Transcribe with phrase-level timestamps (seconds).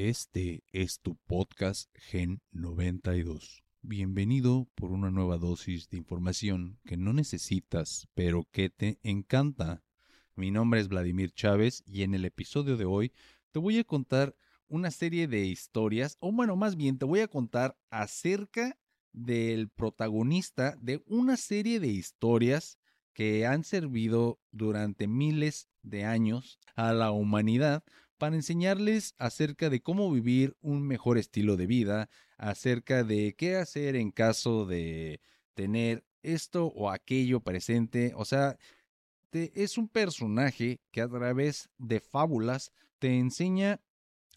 [0.00, 3.64] Este es tu podcast Gen 92.
[3.82, 9.82] Bienvenido por una nueva dosis de información que no necesitas, pero que te encanta.
[10.36, 13.12] Mi nombre es Vladimir Chávez y en el episodio de hoy
[13.50, 14.36] te voy a contar
[14.68, 18.78] una serie de historias, o bueno, más bien te voy a contar acerca
[19.12, 22.78] del protagonista de una serie de historias
[23.14, 27.82] que han servido durante miles de años a la humanidad
[28.18, 33.96] para enseñarles acerca de cómo vivir un mejor estilo de vida, acerca de qué hacer
[33.96, 35.20] en caso de
[35.54, 38.12] tener esto o aquello presente.
[38.14, 38.58] O sea,
[39.32, 43.80] es un personaje que a través de fábulas te enseña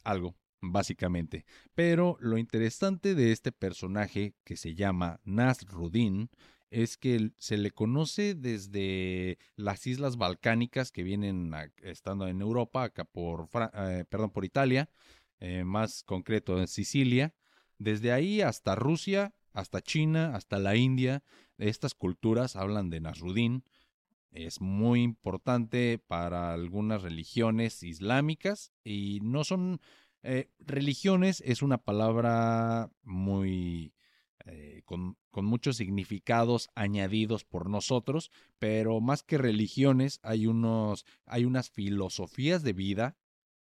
[0.04, 1.46] algo, básicamente.
[1.74, 6.30] Pero lo interesante de este personaje que se llama Nasruddin
[6.72, 11.54] es que se le conoce desde las islas balcánicas que vienen
[11.84, 14.90] estando en Europa, acá por, eh, perdón, por Italia,
[15.42, 17.36] eh, más concreto en Sicilia,
[17.78, 21.24] desde ahí hasta Rusia, hasta China, hasta la India.
[21.58, 23.64] Estas culturas hablan de Nasruddin.
[24.32, 29.82] Es muy importante para algunas religiones islámicas y no son
[30.24, 33.94] eh, religiones, es una palabra muy
[34.46, 41.70] eh, con, muchos significados añadidos por nosotros, pero más que religiones hay, unos, hay unas
[41.70, 43.18] filosofías de vida.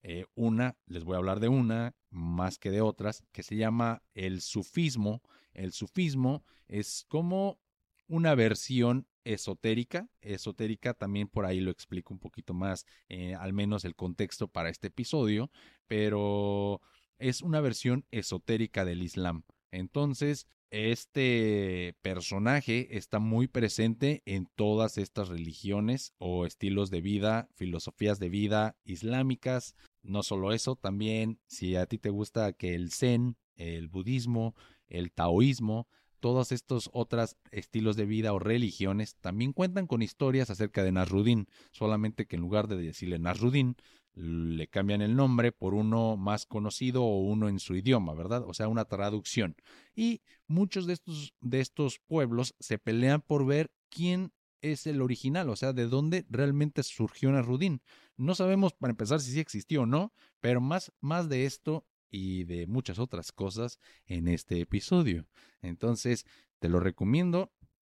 [0.03, 4.03] Eh, una, les voy a hablar de una más que de otras, que se llama
[4.14, 5.22] el sufismo.
[5.53, 7.59] El sufismo es como
[8.08, 10.09] una versión esotérica.
[10.22, 14.70] Esotérica también por ahí lo explico un poquito más, eh, al menos el contexto para
[14.70, 15.52] este episodio,
[15.88, 16.81] pero
[17.17, 19.44] es una versión esotérica del Islam.
[19.73, 28.19] Entonces, este personaje está muy presente en todas estas religiones o estilos de vida, filosofías
[28.19, 29.75] de vida islámicas.
[30.03, 34.53] No solo eso, también si a ti te gusta que el zen, el budismo,
[34.88, 35.87] el taoísmo,
[36.19, 41.48] todos estos otros estilos de vida o religiones también cuentan con historias acerca de Nasruddin,
[41.71, 43.75] solamente que en lugar de decirle Nasruddin,
[44.15, 48.43] le cambian el nombre por uno más conocido o uno en su idioma, ¿verdad?
[48.47, 49.55] O sea, una traducción.
[49.95, 54.31] Y muchos de estos, de estos pueblos se pelean por ver quién
[54.61, 57.81] es el original, o sea, de dónde realmente surgió Narudín.
[58.15, 62.45] No sabemos para empezar si sí existió o no, pero más, más de esto y
[62.45, 65.27] de muchas otras cosas en este episodio.
[65.61, 66.25] Entonces,
[66.59, 67.51] te lo recomiendo,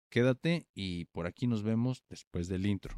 [0.10, 2.96] quédate y por aquí nos vemos después del intro.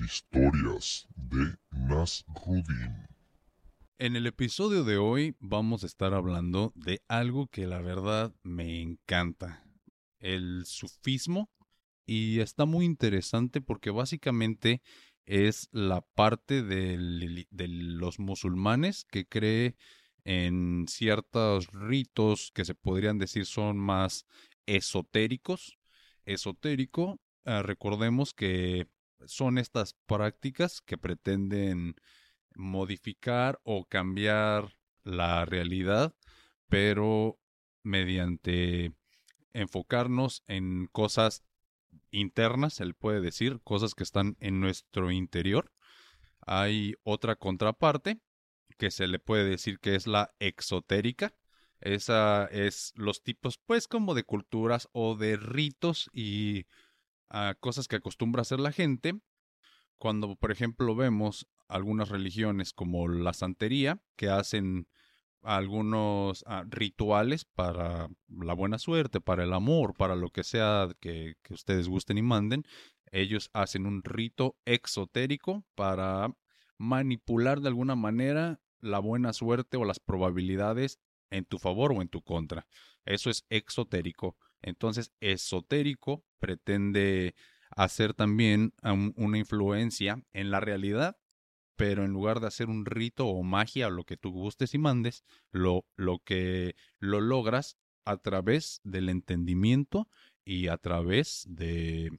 [0.00, 3.06] Historias de Nasruddin.
[3.98, 8.80] En el episodio de hoy vamos a estar hablando de algo que la verdad me
[8.80, 9.64] encanta,
[10.18, 11.48] el sufismo,
[12.06, 14.82] y está muy interesante porque básicamente
[15.26, 19.76] es la parte de, los musulmanes que cree
[20.24, 24.26] en ciertos ritos que se podrían decir son más
[24.66, 25.78] esotéricos.
[26.24, 28.88] Esotérico, ah, recordemos que
[29.26, 31.96] son estas prácticas que pretenden
[32.54, 36.14] modificar o cambiar la realidad,
[36.68, 37.38] pero
[37.82, 38.94] mediante
[39.52, 41.44] enfocarnos en cosas
[42.10, 45.72] internas, él puede decir, cosas que están en nuestro interior.
[46.46, 48.20] Hay otra contraparte
[48.78, 51.34] que se le puede decir que es la exotérica.
[51.80, 56.66] Esa es los tipos, pues, como de culturas o de ritos y
[57.60, 59.14] cosas que acostumbra hacer la gente.
[59.98, 64.86] Cuando, por ejemplo, vemos algunas religiones como la santería, que hacen
[65.42, 71.34] algunos ah, rituales para la buena suerte, para el amor, para lo que sea que,
[71.42, 72.64] que ustedes gusten y manden,
[73.12, 76.34] ellos hacen un rito exotérico para
[76.78, 80.98] manipular de alguna manera la buena suerte o las probabilidades
[81.30, 82.66] en tu favor o en tu contra.
[83.04, 84.36] Eso es exotérico.
[84.64, 87.34] Entonces, esotérico pretende
[87.70, 88.72] hacer también
[89.16, 91.18] una influencia en la realidad,
[91.76, 94.78] pero en lugar de hacer un rito o magia o lo que tú gustes y
[94.78, 97.76] mandes, lo, lo que lo logras
[98.06, 100.08] a través del entendimiento
[100.46, 102.10] y a través de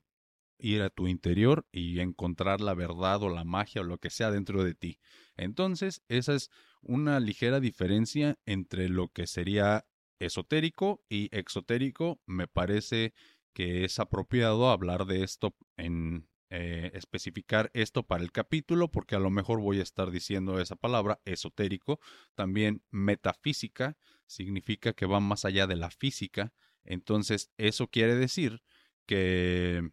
[0.60, 4.30] ir a tu interior y encontrar la verdad o la magia o lo que sea
[4.30, 5.00] dentro de ti.
[5.36, 6.52] Entonces, esa es
[6.82, 9.86] una ligera diferencia entre lo que sería
[10.20, 13.14] esotérico y exotérico, me parece
[13.54, 19.20] que es apropiado hablar de esto en, eh, especificar esto para el capítulo porque a
[19.20, 22.00] lo mejor voy a estar diciendo esa palabra, esotérico.
[22.36, 23.98] También metafísica
[24.28, 26.54] significa que va más allá de la física.
[26.84, 28.62] Entonces, eso quiere decir
[29.08, 29.90] que,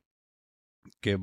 [1.01, 1.19] que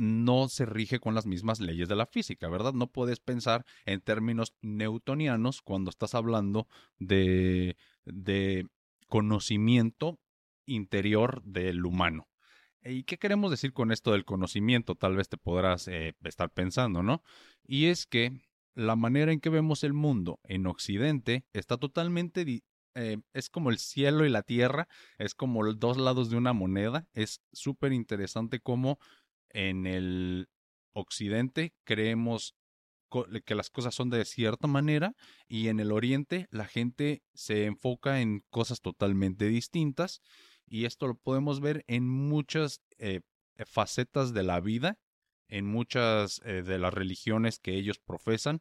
[0.00, 2.72] no se rige con las mismas leyes de la física, ¿verdad?
[2.72, 6.68] No puedes pensar en términos newtonianos cuando estás hablando
[6.98, 7.76] de,
[8.06, 8.66] de
[9.08, 10.18] conocimiento
[10.64, 12.28] interior del humano.
[12.82, 14.94] ¿Y qué queremos decir con esto del conocimiento?
[14.94, 17.22] Tal vez te podrás eh, estar pensando, ¿no?
[17.66, 18.40] Y es que
[18.74, 22.62] la manera en que vemos el mundo en Occidente está totalmente...
[22.96, 26.52] Eh, es como el cielo y la tierra, es como los dos lados de una
[26.52, 27.06] moneda.
[27.12, 28.98] Es súper interesante cómo
[29.50, 30.48] en el
[30.92, 32.54] Occidente creemos
[33.44, 35.14] que las cosas son de cierta manera
[35.48, 40.20] y en el Oriente la gente se enfoca en cosas totalmente distintas
[40.66, 43.20] y esto lo podemos ver en muchas eh,
[43.66, 44.98] facetas de la vida,
[45.48, 48.60] en muchas eh, de las religiones que ellos profesan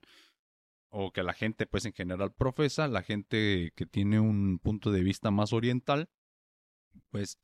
[0.90, 5.04] o que la gente pues en general profesa, la gente que tiene un punto de
[5.04, 6.10] vista más oriental,
[7.12, 7.38] pues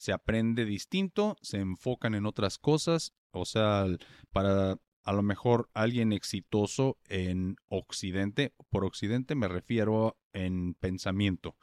[0.00, 3.84] se aprende distinto, se enfocan en otras cosas, o sea,
[4.32, 11.54] para a lo mejor alguien exitoso en Occidente, por Occidente me refiero en pensamiento,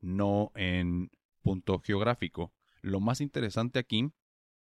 [0.00, 1.10] no en
[1.42, 2.54] punto geográfico.
[2.80, 4.10] Lo más interesante aquí,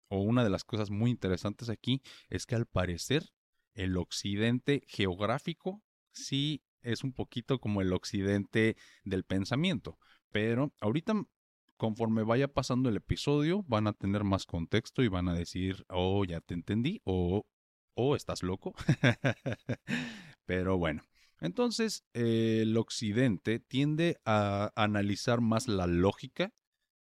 [0.07, 3.29] o una de las cosas muy interesantes aquí, es que al parecer
[3.75, 9.99] el occidente geográfico sí es un poquito como el occidente del pensamiento.
[10.31, 11.13] Pero ahorita,
[11.77, 16.23] conforme vaya pasando el episodio, van a tener más contexto y van a decir, oh,
[16.25, 17.45] ya te entendí, o,
[17.95, 18.73] oh, estás loco.
[20.45, 21.03] Pero bueno,
[21.39, 26.53] entonces, eh, el occidente tiende a analizar más la lógica,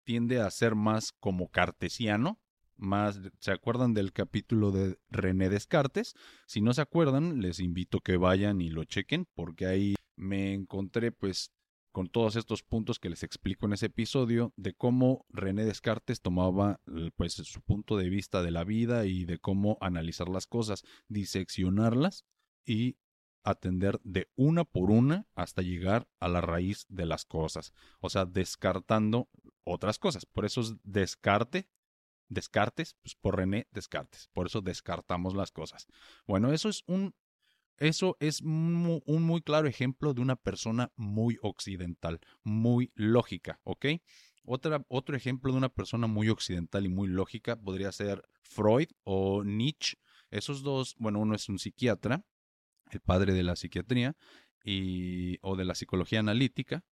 [0.04, 2.40] tiende a ser más como cartesiano,
[2.76, 6.14] más, ¿se acuerdan del capítulo de René Descartes?
[6.46, 11.12] Si no se acuerdan, les invito que vayan y lo chequen, porque ahí me encontré
[11.12, 11.52] pues
[11.94, 16.80] con todos estos puntos que les explico en ese episodio de cómo René Descartes tomaba
[17.14, 22.24] pues su punto de vista de la vida y de cómo analizar las cosas, diseccionarlas
[22.66, 22.96] y
[23.44, 27.72] atender de una por una hasta llegar a la raíz de las cosas.
[28.00, 29.28] O sea, descartando
[29.62, 30.26] otras cosas.
[30.26, 31.68] Por eso es descarte,
[32.28, 34.30] descartes, pues por René Descartes.
[34.32, 35.86] Por eso descartamos las cosas.
[36.26, 37.14] Bueno, eso es un,
[37.78, 43.86] eso es un muy claro ejemplo de una persona muy occidental, muy lógica, ¿ok?
[44.44, 49.42] Otra, otro ejemplo de una persona muy occidental y muy lógica podría ser Freud o
[49.42, 49.96] Nietzsche.
[50.30, 52.24] Esos dos, bueno, uno es un psiquiatra
[52.90, 54.16] el padre de la psiquiatría
[54.64, 56.84] y, o de la psicología analítica,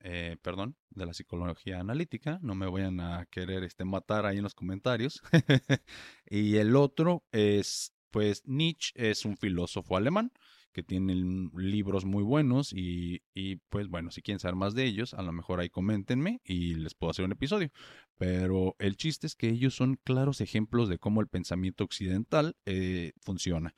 [0.00, 4.44] eh, perdón, de la psicología analítica, no me vayan a querer este, matar ahí en
[4.44, 5.22] los comentarios.
[6.26, 10.32] y el otro es, pues Nietzsche es un filósofo alemán
[10.72, 11.14] que tiene
[11.54, 15.32] libros muy buenos y, y, pues bueno, si quieren saber más de ellos, a lo
[15.32, 17.70] mejor ahí coméntenme y les puedo hacer un episodio.
[18.18, 23.12] Pero el chiste es que ellos son claros ejemplos de cómo el pensamiento occidental eh,
[23.22, 23.74] funciona.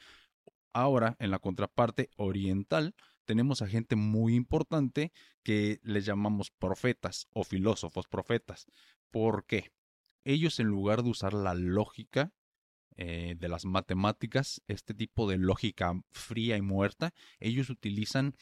[0.73, 5.13] Ahora, en la contraparte oriental, tenemos a gente muy importante
[5.45, 8.67] que les llamamos profetas o filósofos profetas.
[9.11, 9.71] ¿Por qué?
[10.25, 12.33] Ellos en lugar de usar la lógica
[13.01, 18.35] eh, de las matemáticas, este tipo de lógica fría y muerta, ellos utilizan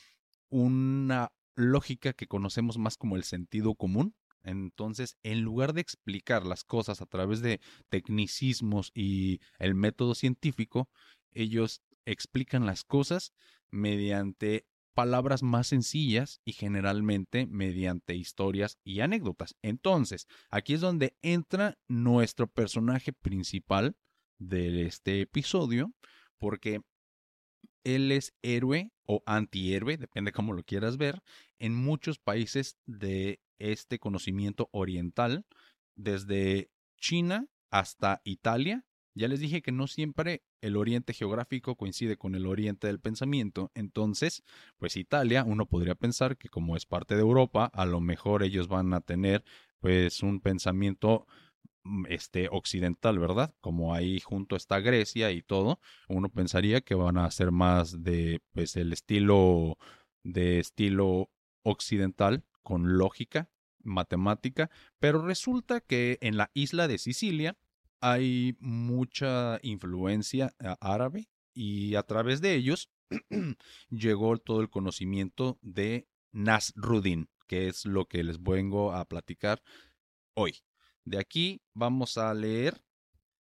[0.49, 4.15] una lógica que conocemos más como el sentido común.
[4.43, 7.61] Entonces, en lugar de explicar las cosas a través de
[7.91, 10.89] tecnicismos y el método científico,
[11.33, 13.35] ellos explican las cosas
[13.71, 19.55] mediante palabras más sencillas y generalmente mediante historias y anécdotas.
[19.61, 23.97] Entonces, aquí es donde entra nuestro personaje principal
[24.39, 25.93] de este episodio,
[26.39, 26.81] porque
[27.85, 31.23] él es héroe o antihéroe, depende cómo lo quieras ver,
[31.59, 35.47] en muchos países de este conocimiento oriental,
[35.95, 42.35] desde China hasta Italia, ya les dije que no siempre el oriente geográfico coincide con
[42.35, 44.43] el oriente del pensamiento, entonces,
[44.77, 48.69] pues Italia, uno podría pensar que como es parte de Europa, a lo mejor ellos
[48.69, 49.43] van a tener
[49.81, 51.27] pues un pensamiento
[52.09, 53.55] este occidental, ¿verdad?
[53.61, 58.41] Como ahí junto está Grecia y todo, uno pensaría que van a ser más de
[58.53, 59.79] pues el estilo
[60.23, 61.31] de estilo
[61.63, 63.51] occidental con lógica,
[63.83, 67.57] matemática, pero resulta que en la isla de Sicilia
[68.01, 72.91] hay mucha influencia eh, árabe y a través de ellos
[73.91, 79.63] llegó todo el conocimiento de Nasruddin, que es lo que les vengo a platicar
[80.35, 80.57] hoy.
[81.07, 82.85] De aquí vamos a leer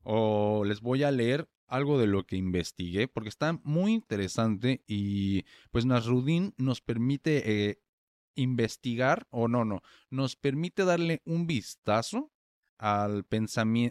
[0.03, 5.45] o les voy a leer algo de lo que investigué porque está muy interesante y
[5.71, 7.81] pues Nasruddin nos permite eh,
[8.35, 12.31] investigar o no, no, nos permite darle un vistazo
[12.77, 13.27] al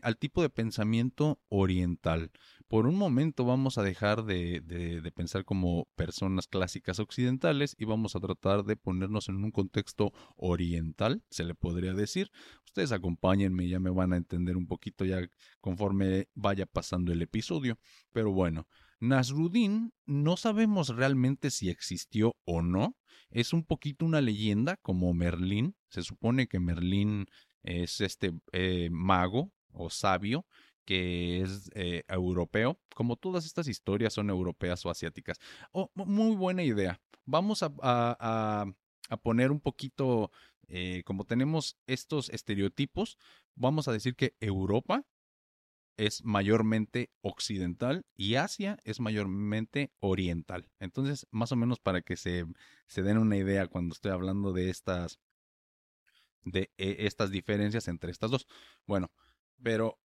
[0.03, 2.31] al tipo de pensamiento oriental.
[2.67, 8.19] Por un momento vamos a dejar de, pensar como personas clásicas occidentales y vamos a
[8.19, 12.31] tratar de ponernos en un contexto oriental, se le podría decir.
[12.65, 15.19] Ustedes acompáñenme, ya me van a entender un poquito ya
[15.61, 17.77] conforme vaya pasando el episodio.
[18.11, 18.67] Pero bueno,
[18.99, 22.97] Nasruddin no sabemos realmente si existió o no.
[23.29, 25.75] Es un poquito una leyenda como Merlín.
[25.89, 27.27] Se supone que Merlín
[27.61, 30.45] es este eh, mago o sabio
[30.85, 35.39] que es eh, europeo, como todas estas historias son europeas o asiáticas.
[35.71, 37.01] Oh, muy buena idea.
[37.25, 38.65] Vamos a, a,
[39.09, 40.31] a poner un poquito,
[40.67, 43.17] eh, como tenemos estos estereotipos,
[43.55, 45.03] vamos a decir que Europa
[45.97, 50.69] es mayormente occidental y Asia es mayormente oriental.
[50.79, 52.45] Entonces, más o menos para que se,
[52.87, 55.19] se den una idea cuando estoy hablando de estas
[56.43, 58.45] de eh, estas diferencias entre estas dos.
[58.85, 59.11] Bueno,
[59.63, 59.99] pero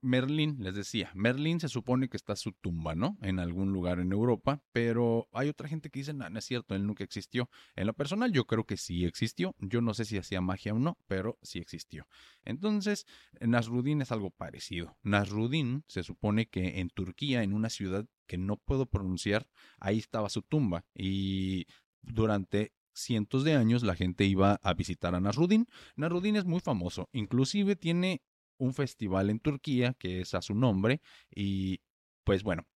[0.00, 3.18] Merlín, les decía, Merlín se supone que está su tumba, ¿no?
[3.20, 6.74] En algún lugar en Europa, pero hay otra gente que dice, no, no es cierto,
[6.74, 7.50] él nunca existió.
[7.74, 9.54] En lo personal, yo creo que sí existió.
[9.58, 12.06] Yo no sé si hacía magia o no, pero sí existió.
[12.44, 13.06] Entonces,
[13.40, 14.96] Nasruddin es algo parecido.
[15.02, 19.48] Nasruddin se supone que en Turquía, en una ciudad que no puedo pronunciar,
[19.80, 21.66] ahí estaba su tumba y
[22.02, 25.66] durante cientos de años la gente iba a visitar a Nasruddin.
[25.96, 28.22] Nasruddin es muy famoso, inclusive tiene
[28.58, 31.00] un festival en Turquía que es a su nombre
[31.34, 31.80] y
[32.24, 32.66] pues bueno,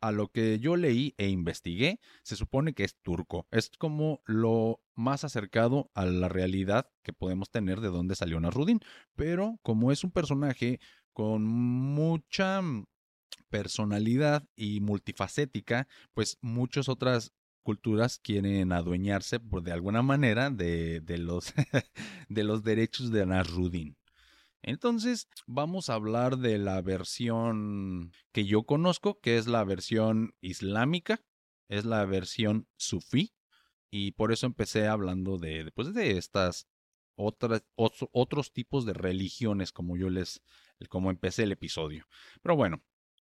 [0.00, 3.46] a lo que yo leí e investigué, se supone que es turco.
[3.50, 8.80] Es como lo más acercado a la realidad que podemos tener de dónde salió Nasruddin.
[9.16, 10.80] Pero como es un personaje
[11.12, 12.62] con mucha
[13.48, 21.18] personalidad y multifacética, pues muchas otras culturas quieren adueñarse por de alguna manera de, de
[21.18, 21.52] los,
[22.28, 23.97] de los derechos de Nasruddin.
[24.62, 31.22] Entonces, vamos a hablar de la versión que yo conozco, que es la versión islámica,
[31.68, 33.32] es la versión sufí,
[33.90, 36.68] y por eso empecé hablando de, pues, de estas
[37.16, 40.42] otras, otros tipos de religiones, como yo les,
[40.88, 42.06] como empecé el episodio.
[42.42, 42.82] Pero bueno,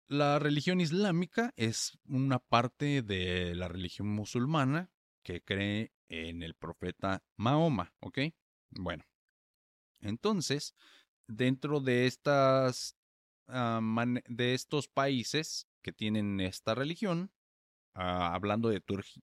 [0.09, 4.91] la religión islámica es una parte de la religión musulmana
[5.23, 8.19] que cree en el profeta Mahoma, ¿ok?
[8.71, 9.05] Bueno,
[10.01, 10.75] entonces,
[11.37, 12.97] dentro de estas
[13.49, 13.81] ah,
[14.29, 17.33] de estos países que tienen esta religión,
[17.95, 18.83] ah, hablando de,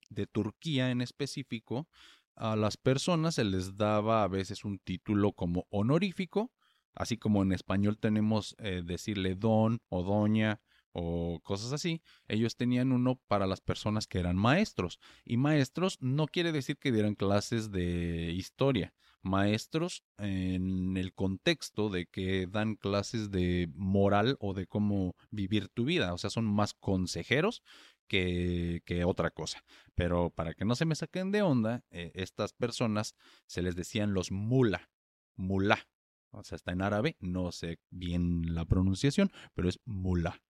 [0.09, 1.87] de Turquía en específico,
[2.35, 6.53] a las personas se les daba a veces un título como honorífico,
[6.93, 10.61] así como en español tenemos eh, decirle don o doña
[10.91, 14.99] o cosas así, ellos tenían uno para las personas que eran maestros.
[15.23, 22.05] Y maestros no quiere decir que dieran clases de historia, maestros en el contexto de
[22.05, 26.13] que dan clases de moral o de cómo vivir tu vida.
[26.13, 27.61] O sea, son más consejeros
[28.07, 29.63] que, que otra cosa.
[29.95, 34.13] Pero para que no se me saquen de onda, eh, estas personas se les decían
[34.13, 34.89] los mula,
[35.35, 35.87] mula.
[36.31, 40.41] O sea, está en árabe, no sé bien la pronunciación, pero es mula.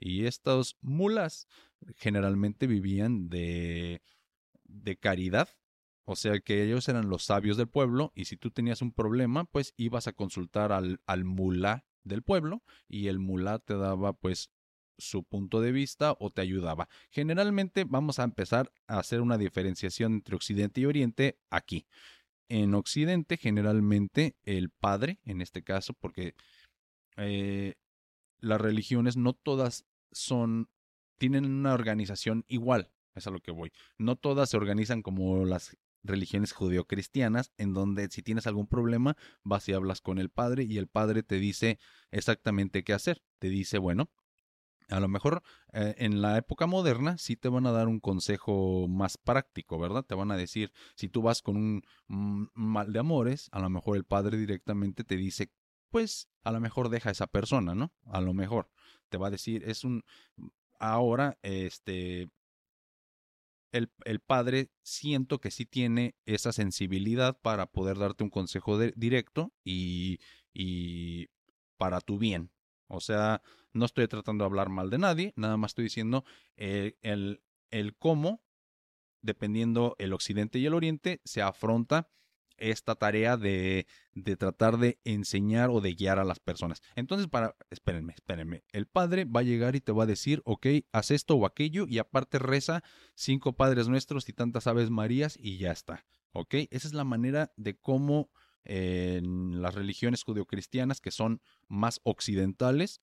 [0.00, 1.46] Y estos mulas
[1.96, 4.00] generalmente vivían de,
[4.64, 5.48] de caridad
[6.10, 9.44] o sea que ellos eran los sabios del pueblo y si tú tenías un problema,
[9.44, 14.50] pues ibas a consultar al, al mulá del pueblo y el mulá te daba pues
[14.96, 16.88] su punto de vista o te ayudaba.
[17.10, 21.86] Generalmente vamos a empezar a hacer una diferenciación entre Occidente y Oriente aquí.
[22.48, 26.34] En Occidente generalmente el padre, en este caso, porque
[27.18, 27.74] eh,
[28.40, 30.70] las religiones no todas son,
[31.18, 33.72] tienen una organización igual, es a lo que voy.
[33.98, 39.68] No todas se organizan como las religiones judeocristianas, en donde si tienes algún problema, vas
[39.68, 41.78] y hablas con el padre y el padre te dice
[42.10, 43.22] exactamente qué hacer.
[43.38, 44.10] Te dice, bueno,
[44.88, 48.88] a lo mejor eh, en la época moderna sí te van a dar un consejo
[48.88, 50.04] más práctico, ¿verdad?
[50.04, 53.96] Te van a decir, si tú vas con un mal de amores, a lo mejor
[53.96, 55.52] el padre directamente te dice,
[55.90, 57.92] pues a lo mejor deja a esa persona, ¿no?
[58.06, 58.70] A lo mejor
[59.08, 60.04] te va a decir, es un,
[60.78, 62.30] ahora, este,
[63.72, 69.52] el, el, padre siento que sí tiene esa sensibilidad para poder darte un consejo directo
[69.64, 70.18] y,
[70.52, 71.28] y
[71.76, 72.50] para tu bien.
[72.88, 76.24] O sea, no estoy tratando de hablar mal de nadie, nada más estoy diciendo
[76.56, 78.42] eh, el, el cómo,
[79.20, 82.08] dependiendo el occidente y el oriente, se afronta
[82.58, 86.82] esta tarea de, de, tratar de enseñar o de guiar a las personas.
[86.96, 90.66] Entonces, para, espérenme, espérenme, el padre va a llegar y te va a decir, ok,
[90.92, 92.82] haz esto o aquello y aparte reza
[93.14, 96.04] cinco padres nuestros y tantas aves marías y ya está.
[96.32, 96.54] ¿Ok?
[96.70, 98.30] Esa es la manera de cómo
[98.64, 103.00] en las religiones judeocristianas que son más occidentales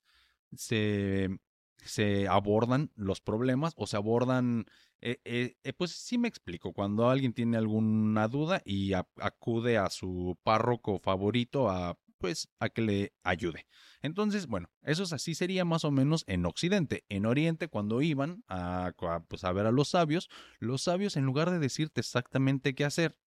[0.56, 1.40] se,
[1.86, 4.66] se abordan los problemas o se abordan,
[5.02, 9.90] eh, eh, eh, pues sí me explico, cuando alguien tiene alguna duda y acude a
[9.90, 13.68] su párroco favorito a pues a que le ayude.
[14.02, 17.04] Entonces, bueno, eso es así sería más o menos en Occidente.
[17.10, 18.94] En Oriente, cuando iban a,
[19.28, 23.18] pues, a ver a los sabios, los sabios en lugar de decirte exactamente qué hacer,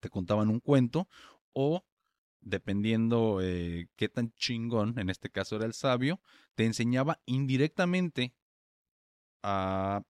[0.00, 1.08] te contaban un cuento
[1.52, 1.84] o
[2.42, 6.20] dependiendo eh, qué tan chingón, en este caso era el sabio,
[6.54, 8.34] te enseñaba indirectamente
[9.42, 10.02] a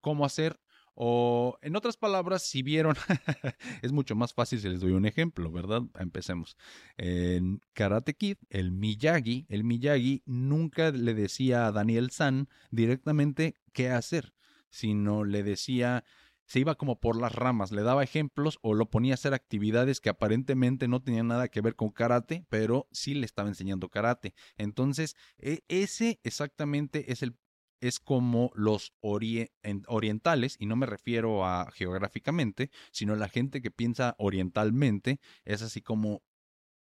[0.00, 0.60] cómo hacer
[0.94, 2.94] o en otras palabras, si vieron,
[3.82, 5.82] es mucho más fácil si les doy un ejemplo, ¿verdad?
[5.98, 6.56] Empecemos.
[6.98, 13.88] En Karate Kid, el Miyagi, el Miyagi nunca le decía a Daniel San directamente qué
[13.88, 14.34] hacer,
[14.68, 16.04] sino le decía,
[16.46, 20.00] se iba como por las ramas, le daba ejemplos o lo ponía a hacer actividades
[20.00, 24.34] que aparentemente no tenían nada que ver con karate, pero sí le estaba enseñando karate.
[24.56, 27.36] Entonces, e, ese exactamente es el
[27.80, 34.14] es como los orientales, y no me refiero a geográficamente, sino la gente que piensa
[34.18, 36.22] orientalmente, es así como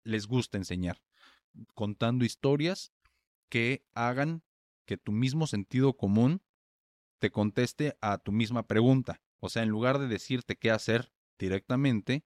[0.03, 1.01] les gusta enseñar,
[1.73, 2.93] contando historias
[3.49, 4.43] que hagan
[4.85, 6.43] que tu mismo sentido común
[7.19, 9.24] te conteste a tu misma pregunta.
[9.45, 12.23] O sea, en lugar de decirte qué hacer directamente,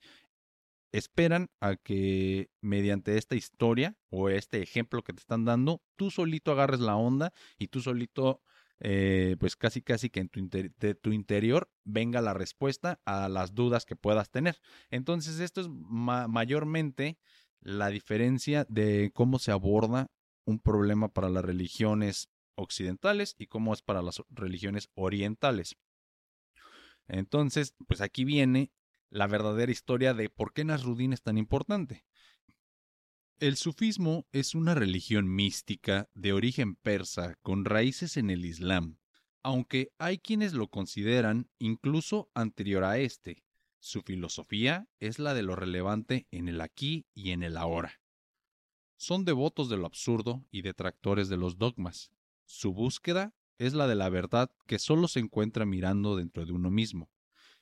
[0.91, 6.51] esperan a que mediante esta historia o este ejemplo que te están dando, tú solito
[6.51, 8.41] agarres la onda y tú solito,
[8.79, 13.53] eh, pues casi casi que en tu de tu interior venga la respuesta a las
[13.53, 14.59] dudas que puedas tener.
[14.89, 17.17] Entonces, esto es mayormente
[17.61, 20.07] la diferencia de cómo se aborda
[20.45, 25.75] un problema para las religiones occidentales y cómo es para las religiones orientales.
[27.09, 28.71] Entonces, pues aquí viene
[29.09, 32.05] la verdadera historia de por qué Nasruddin es tan importante.
[33.39, 38.99] El sufismo es una religión mística de origen persa con raíces en el Islam,
[39.43, 43.43] aunque hay quienes lo consideran incluso anterior a este.
[43.79, 48.01] Su filosofía es la de lo relevante en el aquí y en el ahora.
[48.97, 52.11] Son devotos de lo absurdo y detractores de los dogmas.
[52.43, 56.71] Su búsqueda es la de la verdad que solo se encuentra mirando dentro de uno
[56.71, 57.11] mismo,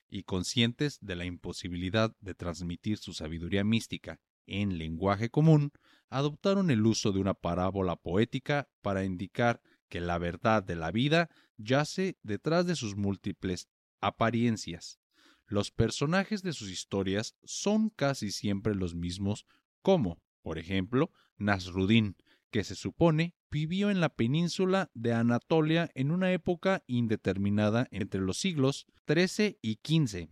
[0.09, 5.73] y conscientes de la imposibilidad de transmitir su sabiduría mística en lenguaje común,
[6.09, 11.29] adoptaron el uso de una parábola poética para indicar que la verdad de la vida
[11.57, 13.67] yace detrás de sus múltiples
[13.99, 14.99] apariencias.
[15.47, 19.45] Los personajes de sus historias son casi siempre los mismos,
[19.81, 22.15] como, por ejemplo, Nasruddin,
[22.51, 28.37] que se supone vivió en la península de Anatolia en una época indeterminada entre los
[28.37, 30.29] siglos XIII y XV.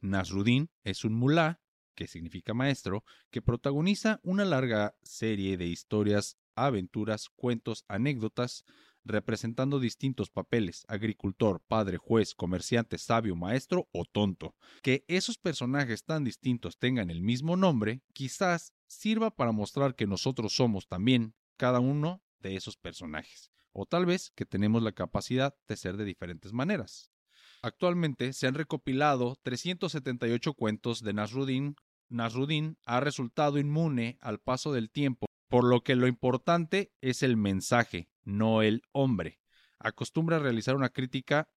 [0.00, 1.60] Nasruddin es un mulá,
[1.94, 8.64] que significa maestro, que protagoniza una larga serie de historias, aventuras, cuentos, anécdotas,
[9.10, 14.54] representando distintos papeles, agricultor, padre, juez, comerciante, sabio, maestro o tonto.
[14.82, 20.54] Que esos personajes tan distintos tengan el mismo nombre, quizás sirva para mostrar que nosotros
[20.54, 25.76] somos también cada uno de esos personajes, o tal vez que tenemos la capacidad de
[25.76, 27.12] ser de diferentes maneras.
[27.62, 31.76] Actualmente se han recopilado 378 cuentos de Nasruddin.
[32.08, 37.36] Nasruddin ha resultado inmune al paso del tiempo, por lo que lo importante es el
[37.36, 39.40] mensaje, no el hombre.
[39.78, 41.48] Acostumbra a realizar una crítica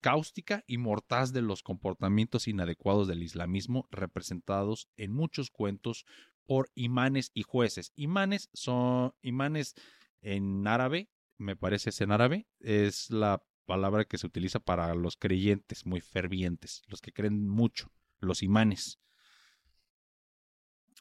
[0.00, 6.06] cáustica y mortaz de los comportamientos inadecuados del islamismo representados en muchos cuentos
[6.46, 7.92] por imanes y jueces.
[7.96, 9.74] Imanes son imanes
[10.22, 15.16] en árabe, me parece es en árabe, es la palabra que se utiliza para los
[15.16, 18.98] creyentes muy fervientes, los que creen mucho, los imanes.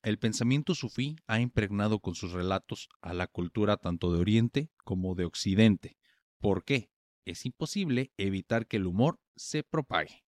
[0.01, 5.13] El pensamiento sufí ha impregnado con sus relatos a la cultura tanto de Oriente como
[5.13, 5.97] de Occidente.
[6.39, 6.89] ¿Por qué?
[7.25, 10.23] Es imposible evitar que el humor se propague.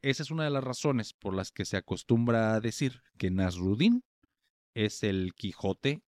[0.00, 4.02] Esa es una de las razones por las que se acostumbra a decir que Nasruddin
[4.74, 6.02] es el Quijote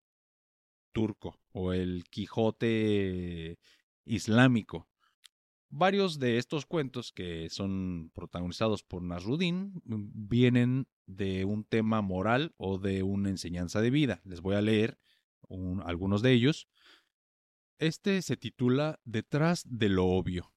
[0.93, 3.59] turco o el Quijote
[4.07, 4.89] islámico.
[5.69, 12.55] Varios de estos cuentos que son protagonizados por Nasruddin mm, vienen de un tema moral
[12.57, 14.21] o de una enseñanza de vida.
[14.25, 14.99] Les voy a leer
[15.85, 16.69] algunos de ellos.
[17.79, 20.55] Este se titula Detrás de lo obvio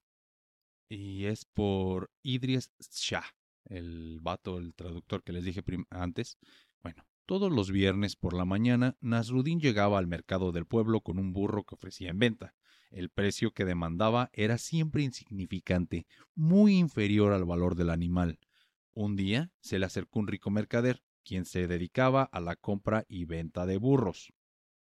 [0.90, 3.26] y es por Idris Shah.
[3.66, 6.38] el vato, el traductor que les dije antes.
[6.82, 11.34] Bueno, todos los viernes por la mañana, Nasrudin llegaba al mercado del pueblo con un
[11.34, 12.56] burro que ofrecía en venta.
[12.90, 18.40] El precio que demandaba era siempre insignificante, muy inferior al valor del animal.
[19.00, 23.26] Un día se le acercó un rico mercader, quien se dedicaba a la compra y
[23.26, 24.34] venta de burros.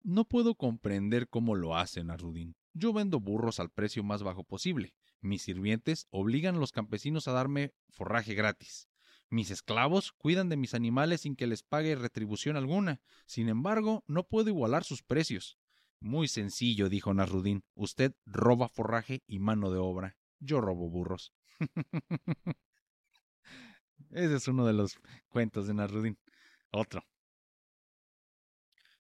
[0.03, 2.57] No puedo comprender cómo lo hacen, Nasrudin.
[2.73, 4.95] Yo vendo burros al precio más bajo posible.
[5.21, 8.89] Mis sirvientes obligan a los campesinos a darme forraje gratis.
[9.29, 13.01] Mis esclavos cuidan de mis animales sin que les pague retribución alguna.
[13.27, 15.57] Sin embargo, no puedo igualar sus precios.
[16.01, 17.63] Muy sencillo, dijo Nasrudin.
[17.77, 20.17] Usted roba forraje y mano de obra.
[20.41, 21.33] Yo robo burros.
[24.11, 26.19] Ese es uno de los cuentos de Nasrudin.
[26.71, 27.05] Otro.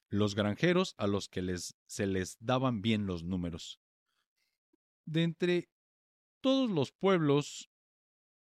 [0.09, 3.81] Los granjeros a los que les, se les daban bien los números.
[5.05, 5.68] De entre
[6.40, 7.70] todos los pueblos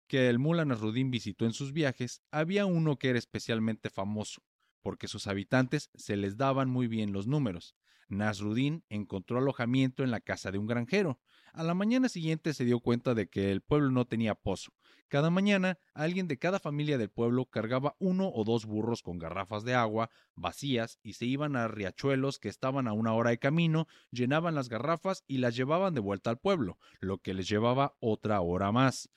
[0.06, 4.42] que el mula Nasrudin visitó en sus viajes, había uno que era especialmente famoso,
[4.82, 7.74] porque sus habitantes se les daban muy bien los números.
[8.08, 11.20] Nasrudin encontró alojamiento en la casa de un granjero.
[11.56, 14.72] A la mañana siguiente se dio cuenta de que el pueblo no tenía pozo.
[15.08, 19.64] Cada mañana alguien de cada familia del pueblo cargaba uno o dos burros con garrafas
[19.64, 23.86] de agua vacías y se iban a riachuelos que estaban a una hora de camino,
[24.10, 28.42] llenaban las garrafas y las llevaban de vuelta al pueblo, lo que les llevaba otra
[28.42, 29.08] hora más.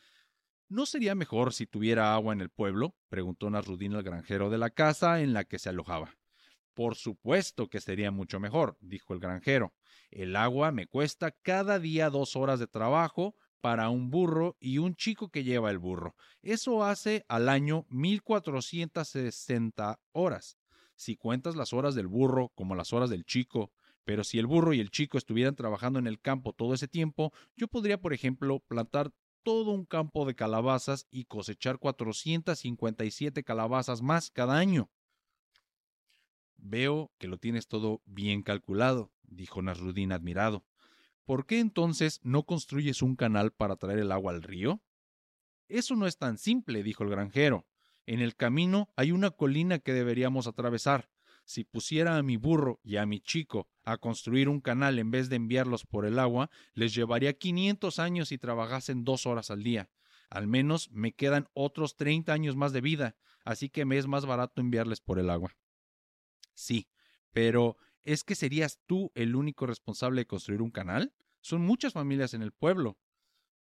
[0.69, 2.95] ¿No sería mejor si tuviera agua en el pueblo?
[3.10, 6.15] preguntó Nasrudin al granjero de la casa en la que se alojaba.
[6.79, 9.73] Por supuesto que sería mucho mejor, dijo el granjero.
[10.11, 14.95] El agua me cuesta cada día dos horas de trabajo para un burro y un
[14.95, 16.15] chico que lleva el burro.
[16.41, 20.57] Eso hace al año mil cuatrocientas sesenta horas.
[20.95, 23.73] Si cuentas las horas del burro como las horas del chico,
[24.05, 27.33] pero si el burro y el chico estuvieran trabajando en el campo todo ese tiempo,
[27.57, 29.11] yo podría, por ejemplo, plantar
[29.43, 34.89] todo un campo de calabazas y cosechar 457 calabazas más cada año.
[36.61, 40.65] Veo que lo tienes todo bien calculado, dijo Nasrudin admirado.
[41.25, 44.81] ¿Por qué entonces no construyes un canal para traer el agua al río?
[45.67, 47.67] Eso no es tan simple, dijo el granjero.
[48.05, 51.09] En el camino hay una colina que deberíamos atravesar.
[51.45, 55.29] Si pusiera a mi burro y a mi chico a construir un canal en vez
[55.29, 59.89] de enviarlos por el agua, les llevaría 500 años si trabajasen dos horas al día.
[60.29, 64.25] Al menos me quedan otros 30 años más de vida, así que me es más
[64.25, 65.55] barato enviarles por el agua.
[66.59, 66.89] Sí,
[67.31, 71.13] pero ¿es que serías tú el único responsable de construir un canal?
[71.39, 72.97] Son muchas familias en el pueblo.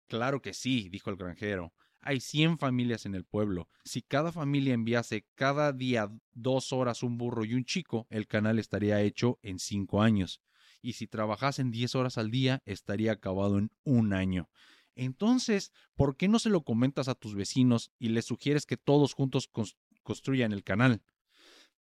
[0.08, 1.72] Claro que sí, dijo el granjero.
[2.00, 3.68] Hay 100 familias en el pueblo.
[3.84, 8.58] Si cada familia enviase cada día dos horas un burro y un chico, el canal
[8.58, 10.40] estaría hecho en cinco años.
[10.82, 14.50] Y si trabajasen 10 horas al día, estaría acabado en un año.
[14.96, 19.14] Entonces, ¿por qué no se lo comentas a tus vecinos y les sugieres que todos
[19.14, 19.48] juntos
[20.02, 21.04] construyan el canal?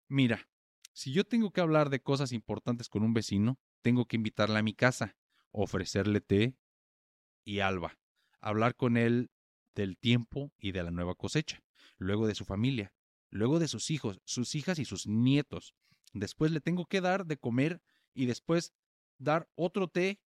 [0.09, 0.49] Mira,
[0.97, 4.63] si yo tengo que hablar de cosas importantes con un vecino, tengo que invitarle a
[4.63, 5.15] mi casa,
[5.51, 6.57] ofrecerle té
[7.45, 7.99] y alba,
[8.41, 9.29] hablar con él
[9.75, 11.63] del tiempo y de la nueva cosecha,
[11.99, 12.95] luego de su familia,
[13.29, 15.75] luego de sus hijos, sus hijas y sus nietos.
[16.13, 17.79] Después le tengo que dar de comer
[18.15, 18.73] y después
[19.19, 20.19] dar otro té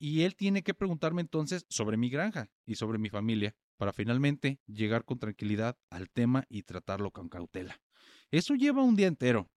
[0.00, 4.58] y él tiene que preguntarme entonces sobre mi granja y sobre mi familia para finalmente
[4.66, 7.80] llegar con tranquilidad al tema y tratarlo con cautela.
[8.32, 9.48] Eso lleva un día entero.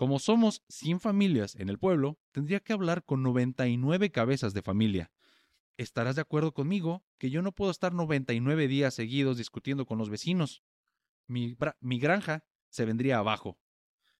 [0.00, 5.12] Como somos 100 familias en el pueblo, tendría que hablar con 99 cabezas de familia,
[5.76, 10.08] estarás de acuerdo conmigo que yo no puedo estar 99 días seguidos discutiendo con los
[10.08, 10.62] vecinos.
[11.26, 13.58] Mi, mi, granja se vendría abajo.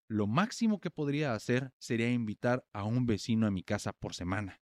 [0.07, 4.61] Lo máximo que podría hacer sería invitar a un vecino a mi casa por semana.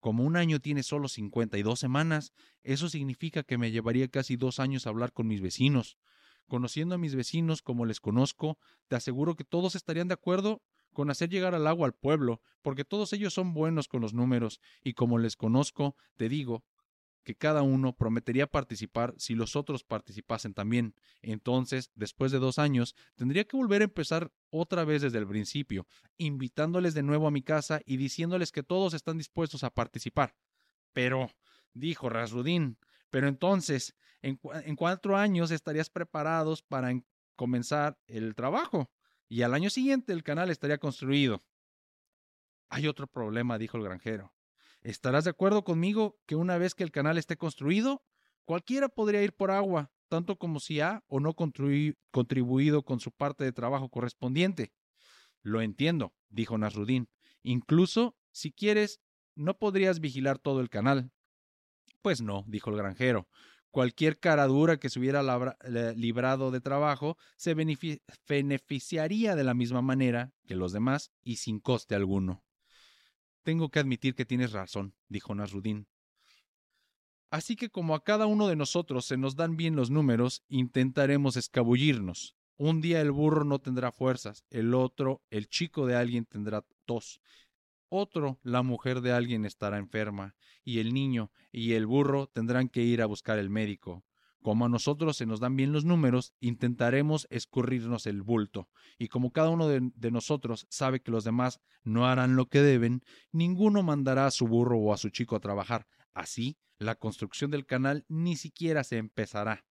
[0.00, 4.86] Como un año tiene solo 52 semanas, eso significa que me llevaría casi dos años
[4.86, 5.96] hablar con mis vecinos.
[6.48, 8.58] Conociendo a mis vecinos como les conozco,
[8.88, 12.84] te aseguro que todos estarían de acuerdo con hacer llegar al agua al pueblo, porque
[12.84, 16.64] todos ellos son buenos con los números, y como les conozco, te digo
[17.22, 20.94] que cada uno prometería participar si los otros participasen también.
[21.20, 25.86] Entonces, después de dos años, tendría que volver a empezar otra vez desde el principio,
[26.16, 30.34] invitándoles de nuevo a mi casa y diciéndoles que todos están dispuestos a participar.
[30.94, 31.30] Pero,
[31.74, 32.78] dijo Rasrudín,
[33.10, 34.38] pero entonces, en,
[34.76, 36.92] cuatro años estarías preparados para
[37.36, 38.90] comenzar el trabajo
[39.28, 41.40] y al año siguiente el canal estaría construido.
[42.68, 44.34] Hay otro problema, dijo el granjero.
[44.80, 48.02] ¿Estarás de acuerdo conmigo que una vez que el canal esté construido,
[48.44, 53.44] cualquiera podría ir por agua, tanto como si ha o no contribuido con su parte
[53.44, 54.72] de trabajo correspondiente?
[55.42, 57.08] Lo entiendo, dijo Nasrudín.
[57.42, 59.00] Incluso, si quieres,
[59.34, 61.10] no podrías vigilar todo el canal.
[62.02, 63.28] Pues no, dijo el granjero.
[63.70, 65.22] Cualquier cara dura que se hubiera
[65.94, 71.94] librado de trabajo se beneficiaría de la misma manera que los demás y sin coste
[71.94, 72.44] alguno.
[73.42, 75.86] Tengo que admitir que tienes razón, dijo Nasrudin.
[77.30, 81.36] Así que como a cada uno de nosotros se nos dan bien los números, intentaremos
[81.36, 82.36] escabullirnos.
[82.56, 87.20] Un día el burro no tendrá fuerzas, el otro, el chico de alguien tendrá tos,
[87.88, 92.82] otro, la mujer de alguien estará enferma, y el niño y el burro tendrán que
[92.82, 94.04] ir a buscar el médico.
[94.42, 99.32] Como a nosotros se nos dan bien los números, intentaremos escurrirnos el bulto, y como
[99.32, 104.26] cada uno de, nosotros sabe que los demás no harán lo que deben, ninguno mandará
[104.26, 105.86] a su burro o a su chico a trabajar.
[106.14, 109.64] Así, la construcción del canal ni siquiera se empezará.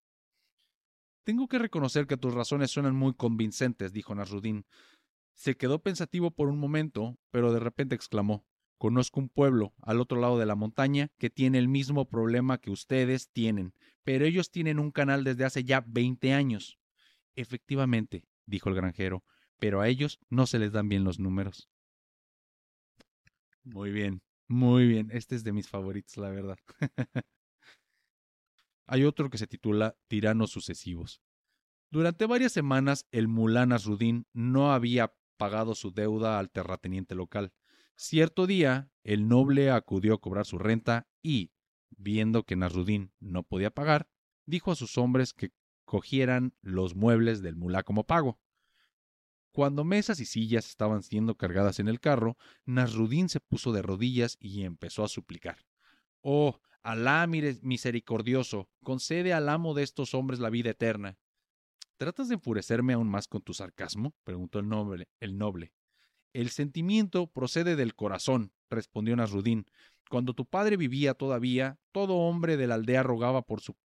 [1.23, 4.65] Tengo que reconocer que tus razones suenan muy convincentes, dijo Nasrudin.
[5.37, 8.43] Se quedó pensativo por un momento, pero de repente exclamó
[8.79, 12.71] Conozco un pueblo al otro lado de la montaña que tiene el mismo problema que
[12.71, 13.73] ustedes tienen,
[14.03, 16.79] pero ellos tienen un canal desde hace ya veinte años.
[17.35, 19.23] Efectivamente, dijo el granjero,
[19.59, 21.69] pero a ellos no se les dan bien los números.
[23.63, 25.09] Muy bien, muy bien.
[25.11, 26.57] Este es de mis favoritos, la verdad.
[28.87, 31.21] Hay otro que se titula Tiranos sucesivos.
[31.91, 37.53] Durante varias semanas el mulán Asrudín no había pagado su deuda al terrateniente local.
[37.95, 41.51] Cierto día, el noble acudió a cobrar su renta y,
[41.91, 44.07] viendo que Nasrudín no podía pagar,
[44.45, 45.51] dijo a sus hombres que
[45.85, 48.39] cogieran los muebles del mulá como pago.
[49.51, 54.37] Cuando mesas y sillas estaban siendo cargadas en el carro, Nasrudín se puso de rodillas
[54.39, 55.65] y empezó a suplicar.
[56.21, 61.17] Oh, Alá misericordioso, concede al amo de estos hombres la vida eterna.
[61.97, 64.13] ¿Tratas de enfurecerme aún más con tu sarcasmo?
[64.23, 65.09] preguntó el noble.
[65.19, 65.73] El, noble.
[66.31, 69.65] el sentimiento procede del corazón, respondió Nasrudín.
[70.09, 73.75] Cuando tu padre vivía todavía, todo hombre de la aldea rogaba por su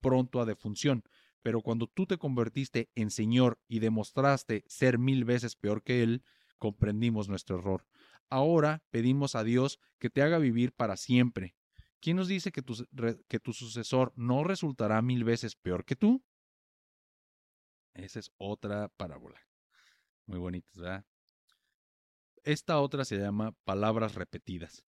[0.00, 1.02] pronto a defunción,
[1.42, 6.22] pero cuando tú te convertiste en señor y demostraste ser mil veces peor que él,
[6.58, 7.86] comprendimos nuestro error.
[8.28, 11.54] Ahora pedimos a Dios que te haga vivir para siempre.
[12.00, 12.86] ¿Quién nos dice que tu,
[13.26, 16.22] que tu sucesor no resultará mil veces peor que tú?
[17.98, 19.40] Esa es otra parábola.
[20.26, 21.04] Muy bonita, ¿verdad?
[22.44, 24.84] Esta otra se llama Palabras repetidas.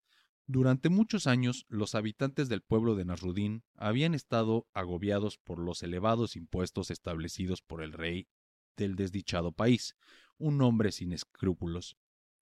[0.46, 6.36] Durante muchos años, los habitantes del pueblo de Nasrudín habían estado agobiados por los elevados
[6.36, 8.28] impuestos establecidos por el rey
[8.76, 9.96] del desdichado país,
[10.38, 11.98] un hombre sin escrúpulos.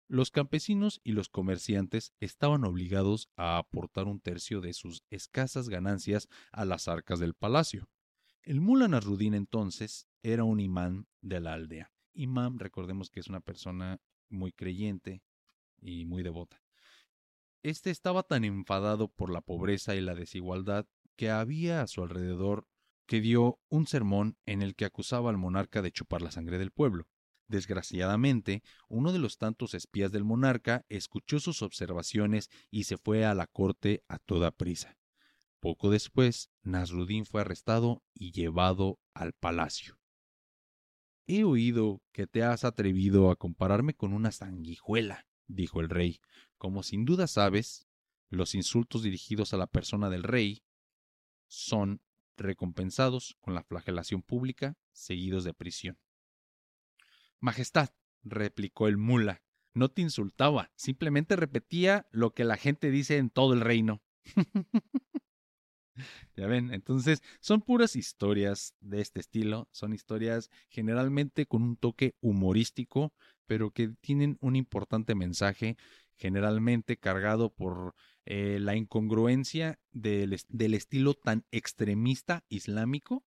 [0.07, 6.27] Los campesinos y los comerciantes estaban obligados a aportar un tercio de sus escasas ganancias
[6.51, 7.87] a las arcas del palacio.
[8.45, 11.91] El mula Nasrudín entonces era un imán de la aldea.
[12.13, 15.23] Imán, recordemos que es una persona muy creyente
[15.81, 16.61] y muy devota.
[17.63, 22.67] Este estaba tan enfadado por la pobreza y la desigualdad que había a su alrededor
[23.07, 26.69] que dio un sermón en el que acusaba al monarca de chupar la sangre del
[26.69, 27.07] pueblo.
[27.47, 33.33] Desgraciadamente, uno de los tantos espías del monarca escuchó sus observaciones y se fue a
[33.33, 34.99] la corte a toda prisa.
[35.65, 39.97] Poco después, Nasrudín fue arrestado y llevado al palacio.
[41.25, 46.21] He oído que te has atrevido a compararme con una sanguijuela, dijo el rey.
[46.59, 47.87] Como sin duda sabes,
[48.29, 50.61] los insultos dirigidos a la persona del rey
[51.47, 51.99] son
[52.37, 55.97] recompensados con la flagelación pública, seguidos de prisión.
[57.39, 57.89] Majestad,
[58.21, 59.41] replicó el mula,
[59.73, 64.03] no te insultaba, simplemente repetía lo que la gente dice en todo el reino.
[66.35, 72.15] Ya ven, entonces son puras historias de este estilo, son historias generalmente con un toque
[72.21, 73.13] humorístico,
[73.45, 75.77] pero que tienen un importante mensaje,
[76.15, 83.23] generalmente cargado por eh, la incongruencia del, estilo tan extremista islámico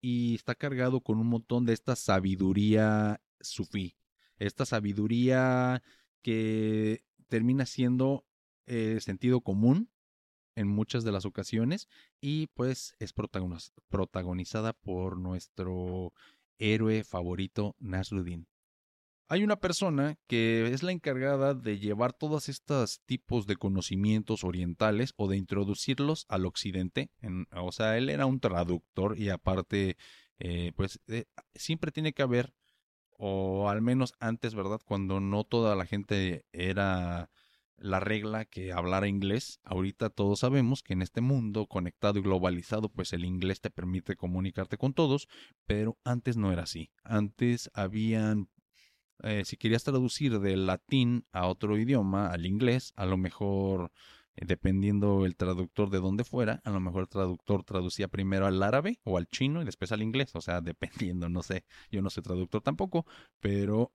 [0.00, 3.96] y está cargado con un montón de esta sabiduría sufí,
[4.38, 5.82] esta sabiduría
[6.22, 8.24] que termina siendo
[8.66, 9.90] eh, sentido común
[10.58, 11.88] en muchas de las ocasiones
[12.20, 16.12] y pues es protagonizada por nuestro
[16.58, 18.48] héroe favorito Nasruddin.
[19.30, 25.12] Hay una persona que es la encargada de llevar todos estos tipos de conocimientos orientales
[25.16, 27.10] o de introducirlos al occidente.
[27.52, 29.96] o sea, él era un traductor y aparte,
[30.38, 32.54] eh, pues eh, siempre tiene que haber,
[33.18, 34.80] o al menos antes, ¿verdad?
[34.84, 37.30] Cuando no toda la gente era
[37.78, 39.60] la regla que hablara inglés.
[39.64, 44.16] Ahorita todos sabemos que en este mundo conectado y globalizado, pues el inglés te permite
[44.16, 45.28] comunicarte con todos,
[45.66, 46.90] pero antes no era así.
[47.04, 48.48] Antes habían,
[49.22, 53.92] eh, si querías traducir del latín a otro idioma, al inglés, a lo mejor
[54.46, 59.00] dependiendo el traductor de dónde fuera, a lo mejor el traductor traducía primero al árabe
[59.04, 60.60] o al chino y después al inglés, o sea,
[61.12, 63.06] dependiendo, no sé, yo no soy traductor tampoco,
[63.40, 63.92] pero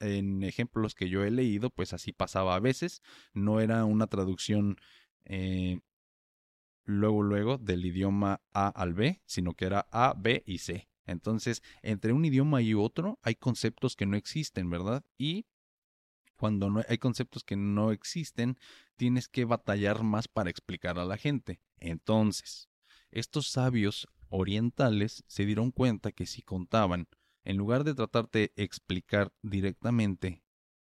[0.00, 3.02] en ejemplos que yo he leído, pues así pasaba a veces,
[3.32, 4.76] no era una traducción
[5.24, 5.80] eh,
[6.84, 10.88] luego, luego del idioma A al B, sino que era A, B y C.
[11.06, 15.04] Entonces, entre un idioma y otro hay conceptos que no existen, ¿verdad?
[15.18, 15.46] Y
[16.36, 18.58] cuando no hay conceptos que no existen,
[18.96, 21.60] tienes que batallar más para explicar a la gente.
[21.78, 22.68] Entonces,
[23.10, 27.06] estos sabios orientales se dieron cuenta que si contaban,
[27.44, 30.42] en lugar de tratarte explicar directamente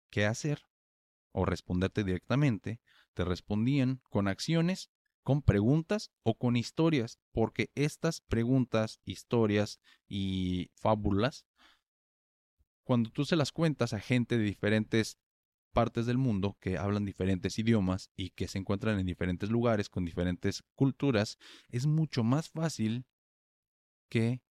[0.10, 0.64] qué hacer
[1.32, 2.82] o responderte directamente,
[3.14, 4.90] te respondían con acciones,
[5.24, 11.46] con preguntas o con historias, porque estas preguntas, historias y fábulas,
[12.84, 15.20] cuando tú se las cuentas a gente de diferentes
[15.74, 20.06] partes del mundo que hablan diferentes idiomas y que se encuentran en diferentes lugares con
[20.06, 21.38] diferentes culturas,
[21.70, 23.06] es mucho más fácil
[24.10, 24.42] que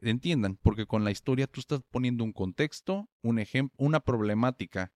[0.00, 4.92] entiendan, porque con la historia tú estás poniendo un contexto, un ejemplo, una problemática,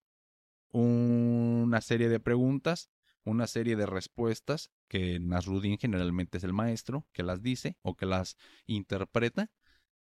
[0.70, 2.90] una serie de preguntas,
[3.24, 8.06] una serie de respuestas que Nasruddin generalmente es el maestro que las dice o que
[8.06, 8.36] las
[8.66, 9.50] interpreta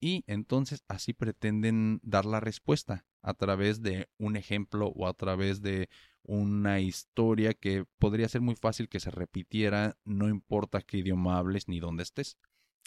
[0.00, 5.62] y entonces así pretenden dar la respuesta a través de un ejemplo o a través
[5.62, 5.88] de
[6.24, 11.68] una historia que podría ser muy fácil que se repitiera, no importa qué idioma hables
[11.68, 12.36] ni dónde estés.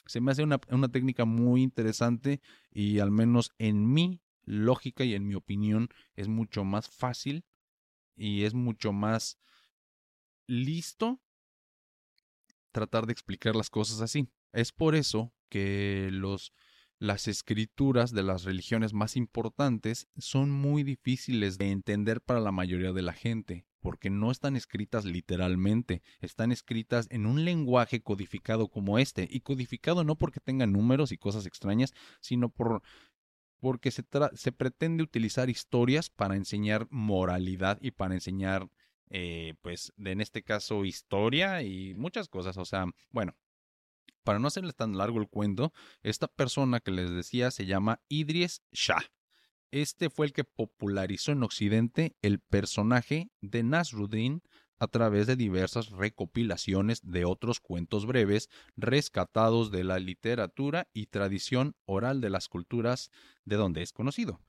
[0.05, 2.41] Se me hace una, una técnica muy interesante
[2.71, 7.43] y al menos en mi lógica y en mi opinión es mucho más fácil
[8.15, 9.39] y es mucho más
[10.47, 11.19] listo
[12.71, 14.29] tratar de explicar las cosas así.
[14.53, 16.53] Es por eso que los
[16.99, 22.93] las escrituras de las religiones más importantes son muy difíciles de entender para la mayoría
[22.93, 28.97] de la gente, porque no están escritas literalmente, están escritas en un lenguaje codificado como
[28.97, 32.81] este, y codificado no porque tenga números y cosas extrañas, sino por
[33.59, 38.67] porque se, se pretende utilizar historias para enseñar moralidad y para enseñar,
[39.11, 42.57] eh, pues, en este caso, historia y muchas cosas.
[42.57, 43.35] O sea, bueno,
[44.23, 48.63] para no hacerles tan largo el cuento, esta persona que les decía se llama Idris
[48.71, 49.11] Shah.
[49.75, 54.41] Este fue el que popularizó en Occidente el personaje de Nasruddin
[54.79, 61.75] a través de diversas recopilaciones de otros cuentos breves rescatados de la literatura y tradición
[61.83, 63.11] oral de las culturas
[63.43, 64.39] de donde es conocido.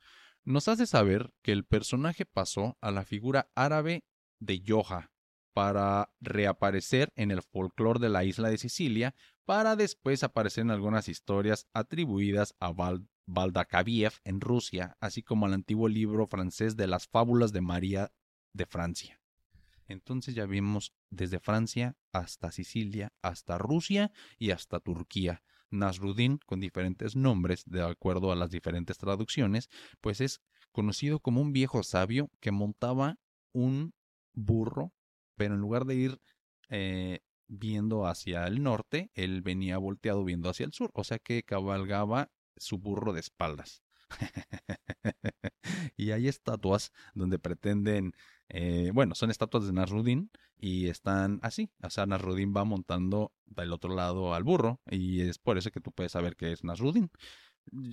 [0.45, 4.05] Nos hace saber que el personaje pasó a la figura árabe
[4.39, 5.11] de Yoha
[5.53, 11.09] para reaparecer en el folclore de la isla de Sicilia para después aparecer en algunas
[11.09, 12.71] historias atribuidas a
[13.27, 18.13] Baldakaviev en Rusia, así como al antiguo libro francés de las fábulas de María
[18.53, 19.21] de Francia.
[19.89, 25.43] Entonces ya vimos desde Francia hasta Sicilia, hasta Rusia y hasta Turquía.
[25.71, 29.69] Nasruddin, con diferentes nombres de acuerdo a las diferentes traducciones,
[30.01, 30.41] pues es
[30.73, 33.19] conocido como un viejo sabio que montaba
[33.53, 33.95] un
[34.33, 34.93] burro,
[35.37, 36.21] pero en lugar de ir
[36.69, 41.43] eh, viendo hacia el norte, él venía volteado viendo hacia el sur, o sea que
[41.43, 43.83] cabalgaba su burro de espaldas.
[45.97, 48.15] y hay estatuas donde pretenden,
[48.49, 53.73] eh, bueno, son estatuas de Nasruddin y están así, o sea, Nasruddin va montando del
[53.73, 57.11] otro lado al burro y es por eso que tú puedes saber que es Nasruddin.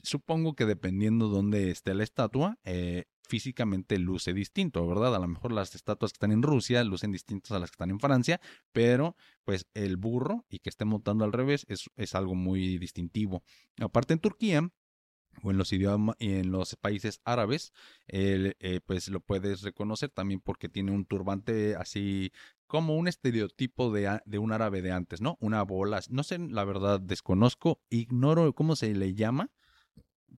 [0.03, 5.15] Supongo que dependiendo dónde esté la estatua, eh, físicamente luce distinto, ¿verdad?
[5.15, 7.89] A lo mejor las estatuas que están en Rusia lucen distintas a las que están
[7.89, 8.39] en Francia,
[8.71, 13.43] pero pues el burro y que esté montando al revés es, es algo muy distintivo.
[13.79, 14.69] Aparte en Turquía,
[15.41, 17.73] o en los idiomas en los países árabes,
[18.07, 22.31] eh, pues lo puedes reconocer también porque tiene un turbante así
[22.67, 25.37] como un estereotipo de, un árabe de antes, ¿no?
[25.39, 29.51] Una bola, no sé, la verdad desconozco, ignoro cómo se le llama,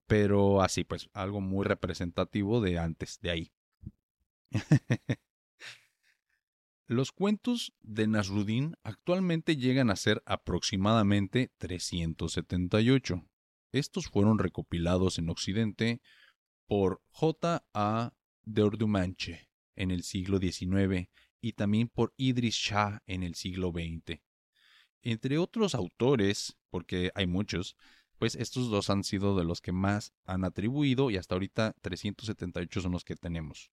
[0.07, 3.51] pero así pues algo muy representativo de antes, de ahí.
[6.87, 13.27] Los cuentos de Nasruddin actualmente llegan a ser aproximadamente 378.
[13.71, 15.99] Estos fueron recopilados en Occidente
[16.67, 17.65] por J.
[17.73, 18.13] A.
[18.43, 21.09] de en el siglo XIX
[21.41, 24.21] y también por Idris Shah en el siglo XX.
[25.01, 27.75] Entre otros autores, porque hay muchos,
[28.17, 32.81] pues estos dos han sido de los que más han atribuido y hasta ahorita 378
[32.81, 33.71] son los que tenemos.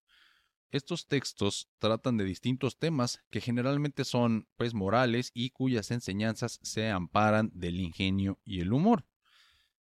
[0.70, 6.88] Estos textos tratan de distintos temas que generalmente son pues morales y cuyas enseñanzas se
[6.88, 9.05] amparan del ingenio y el humor.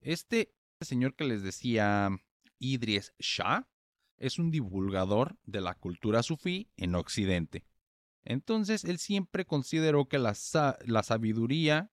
[0.00, 2.10] Este señor que les decía
[2.60, 3.68] Idris Shah
[4.18, 7.64] es un divulgador de la cultura sufí en Occidente.
[8.24, 10.36] Entonces, él siempre consideró que la,
[10.84, 11.90] la sabiduría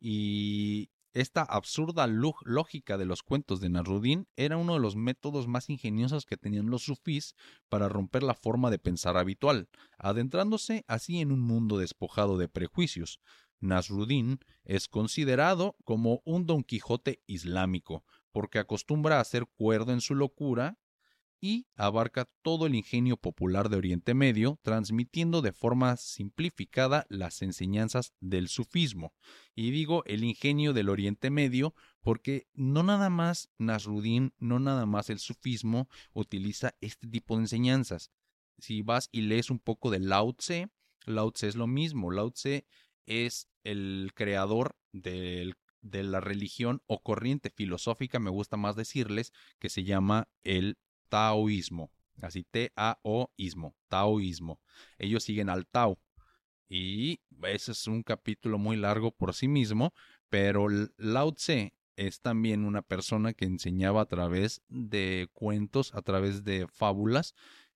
[0.00, 5.70] y esta absurda lógica de los cuentos de Nasruddin era uno de los métodos más
[5.70, 7.34] ingeniosos que tenían los sufís
[7.70, 13.18] para romper la forma de pensar habitual, adentrándose así en un mundo despojado de prejuicios.
[13.60, 20.14] Nasruddin es considerado como un Don Quijote islámico, porque acostumbra a ser cuerdo en su
[20.14, 20.76] locura
[21.40, 28.12] y abarca todo el ingenio popular de Oriente Medio, transmitiendo de forma simplificada las enseñanzas
[28.20, 29.12] del sufismo.
[29.54, 35.10] Y digo el ingenio del Oriente Medio porque no nada más Nasruddin, no nada más
[35.10, 38.10] el sufismo utiliza este tipo de enseñanzas.
[38.58, 40.68] Si vas y lees un poco de Lao Tse,
[41.04, 42.10] Lao Tse es lo mismo.
[42.10, 42.66] Lao Tse
[43.04, 49.84] es el creador de la religión o corriente filosófica, me gusta más decirles, que se
[49.84, 50.78] llama el
[51.08, 51.90] taoísmo.
[52.22, 54.60] Así T-A-O-ismo, taoísmo.
[54.98, 55.98] Ellos siguen al Tao.
[56.68, 59.92] Y ese es un capítulo muy largo por sí mismo,
[60.28, 66.44] pero Lao Tse es también una persona que enseñaba a través de cuentos, a través
[66.44, 67.34] de fábulas,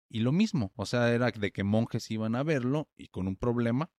[0.09, 3.37] y lo mismo, o sea, era de que monjes iban a verlo y con un
[3.37, 3.91] problema,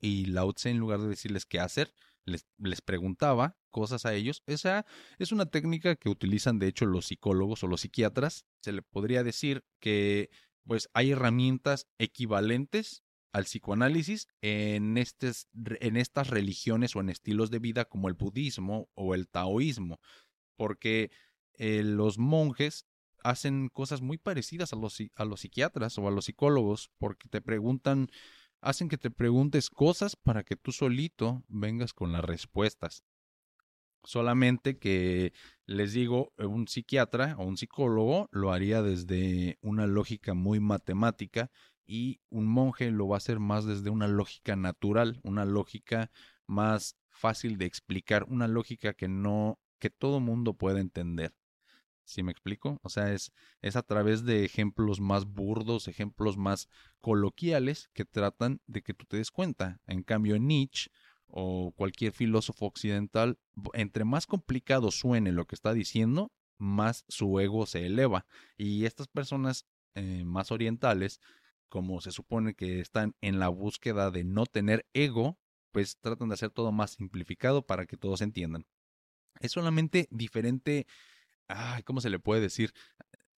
[0.00, 1.94] y Lao Tse en lugar de decirles qué hacer,
[2.24, 4.42] les, preguntaba cosas a ellos.
[4.46, 4.86] Esa
[5.18, 8.46] es una técnica que utilizan de hecho los psicólogos o los psiquiatras.
[8.62, 10.30] Se le podría decir que
[10.64, 13.02] pues hay herramientas equivalentes
[13.32, 19.14] al psicoanálisis en, en estas religiones o en estilos de vida como el budismo o
[19.14, 20.00] el taoísmo,
[20.56, 21.10] porque
[21.54, 22.86] eh, los monjes
[23.22, 27.40] hacen cosas muy parecidas a los, a los psiquiatras o a los psicólogos, porque te
[27.40, 28.08] preguntan
[28.60, 33.04] hacen que te preguntes cosas para que tú solito vengas con las respuestas.
[34.02, 35.32] Solamente que
[35.66, 41.50] les digo, un psiquiatra o un psicólogo lo haría desde una lógica muy matemática
[41.86, 46.10] y un monje lo va a hacer más desde una lógica natural, una lógica
[46.46, 51.34] más fácil de explicar, una lógica que no que todo mundo puede entender.
[52.10, 52.80] ¿Sí me explico?
[52.82, 53.30] O sea, es,
[53.62, 56.68] es a través de ejemplos más burdos, ejemplos más
[57.00, 59.80] coloquiales que tratan de que tú te des cuenta.
[59.86, 60.90] En cambio, Nietzsche
[61.28, 63.38] o cualquier filósofo occidental,
[63.74, 68.26] entre más complicado suene lo que está diciendo, más su ego se eleva.
[68.56, 71.20] Y estas personas eh, más orientales,
[71.68, 75.38] como se supone que están en la búsqueda de no tener ego,
[75.70, 78.66] pues tratan de hacer todo más simplificado para que todos entiendan.
[79.38, 80.88] Es solamente diferente
[81.84, 82.72] ¿cómo se le puede decir?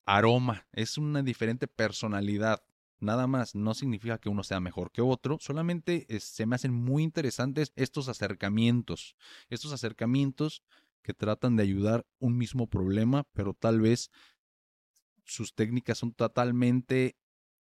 [0.05, 2.63] Aroma, es una diferente personalidad.
[3.01, 7.03] Nada más, no significa que uno sea mejor que otro, solamente se me hacen muy
[7.03, 9.17] interesantes estos acercamientos,
[9.49, 10.63] estos acercamientos
[11.03, 14.11] que tratan de ayudar un mismo problema, pero tal vez
[15.25, 17.17] sus técnicas son totalmente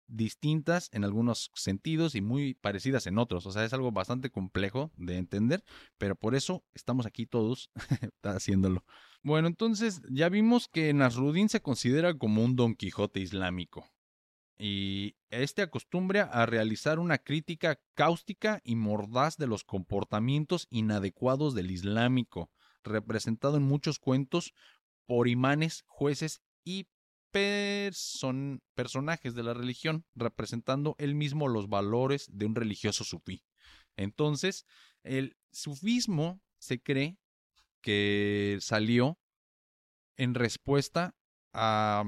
[0.09, 3.45] distintas en algunos sentidos y muy parecidas en otros.
[3.45, 5.63] O sea, es algo bastante complejo de entender,
[5.97, 7.71] pero por eso estamos aquí todos
[8.23, 8.83] haciéndolo.
[9.21, 13.87] Bueno, entonces ya vimos que Nasruddin se considera como un Don Quijote islámico.
[14.57, 21.71] Y este acostumbra a realizar una crítica cáustica y mordaz de los comportamientos inadecuados del
[21.71, 22.51] islámico,
[22.83, 24.53] representado en muchos cuentos
[25.05, 26.87] por imanes, jueces y
[27.31, 33.43] personajes de la religión, representando él mismo los valores de un religioso sufí.
[33.95, 34.65] Entonces,
[35.03, 37.17] el sufismo se cree
[37.81, 39.19] que salió
[40.17, 41.15] en respuesta
[41.53, 42.03] a,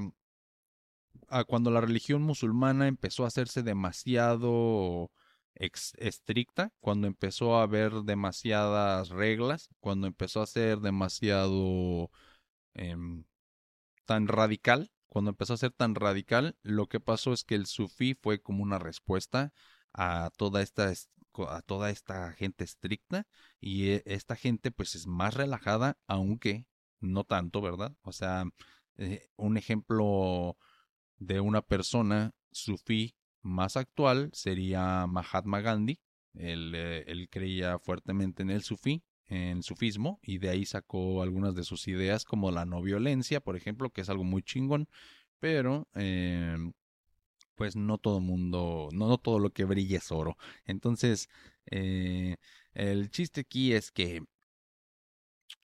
[1.28, 5.10] a cuando la religión musulmana empezó a hacerse demasiado
[5.54, 12.10] estricta, cuando empezó a haber demasiadas reglas, cuando empezó a ser demasiado
[12.74, 13.24] em,
[14.04, 18.14] tan radical, cuando empezó a ser tan radical, lo que pasó es que el sufí
[18.14, 19.52] fue como una respuesta
[19.92, 20.90] a toda esta
[21.48, 23.26] a toda esta gente estricta
[23.60, 26.66] y e, esta gente pues es más relajada, aunque
[27.00, 27.94] no tanto, ¿verdad?
[28.00, 28.44] O sea,
[28.96, 30.56] eh, un ejemplo
[31.18, 36.00] de una persona sufí más actual sería Mahatma Gandhi.
[36.32, 41.54] Él, eh, él creía fuertemente en el sufí, en sufismo, y de ahí sacó algunas
[41.54, 44.88] de sus ideas como la no violencia, por ejemplo, que es algo muy chingón,
[45.40, 46.56] pero eh,
[47.54, 50.36] pues no todo mundo, no, no todo lo que brilla es oro.
[50.64, 51.28] Entonces,
[51.70, 52.36] eh,
[52.74, 54.24] el chiste aquí es que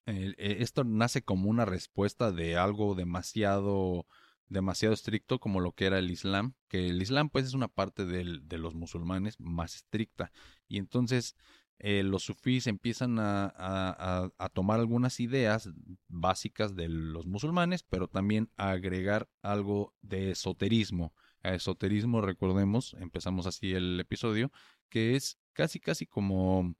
[0.05, 4.07] eh, esto nace como una respuesta de algo demasiado
[4.47, 8.05] demasiado estricto como lo que era el Islam, que el Islam pues es una parte
[8.05, 10.31] del, de los musulmanes más estricta
[10.67, 11.35] y entonces
[11.79, 15.69] eh, los sufís empiezan a, a, a, tomar algunas ideas
[16.09, 21.13] básicas de los musulmanes, pero también a agregar algo de esoterismo.
[21.41, 24.51] A esoterismo, recordemos, empezamos así el episodio,
[24.89, 26.75] que es casi, casi como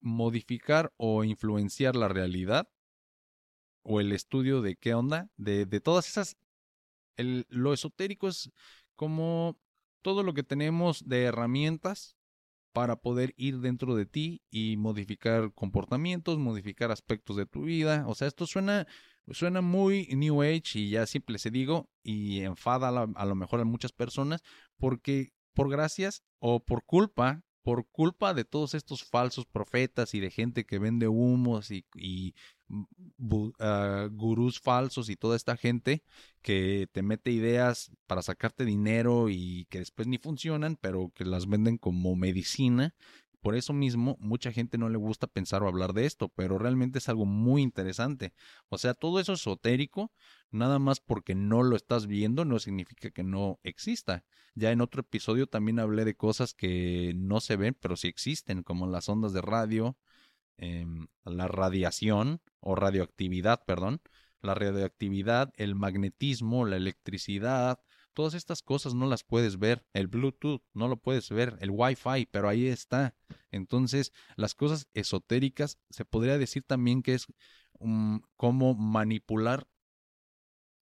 [0.00, 2.70] modificar o influenciar la realidad
[3.82, 6.38] o el estudio de qué onda, de, de todas esas...
[7.18, 8.50] Lo esotérico es
[8.94, 9.58] como
[10.00, 12.17] todo lo que tenemos de herramientas
[12.78, 18.04] para poder ir dentro de ti y modificar comportamientos, modificar aspectos de tu vida.
[18.06, 18.86] O sea, esto suena,
[19.32, 23.64] suena muy New Age y ya siempre se digo y enfada a lo mejor a
[23.64, 24.44] muchas personas
[24.76, 30.30] porque por gracias o por culpa por culpa de todos estos falsos profetas y de
[30.30, 32.34] gente que vende humos y, y
[32.70, 36.02] uh, gurús falsos y toda esta gente
[36.40, 41.46] que te mete ideas para sacarte dinero y que después ni funcionan, pero que las
[41.46, 42.94] venden como medicina.
[43.40, 46.98] Por eso mismo, mucha gente no le gusta pensar o hablar de esto, pero realmente
[46.98, 48.32] es algo muy interesante.
[48.68, 50.12] O sea, todo eso esotérico,
[50.50, 54.24] nada más porque no lo estás viendo, no significa que no exista.
[54.54, 58.62] Ya en otro episodio también hablé de cosas que no se ven, pero sí existen,
[58.62, 59.96] como las ondas de radio,
[60.56, 64.00] em, la radiación o radioactividad, perdón,
[64.42, 67.80] la radioactividad, el magnetismo, la electricidad,
[68.18, 72.26] todas estas cosas no las puedes ver, el Bluetooth no lo puedes ver, el Wi-Fi,
[72.32, 73.14] pero ahí está.
[73.52, 77.28] Entonces, las cosas esotéricas se podría decir también que es
[77.78, 79.68] um, como manipular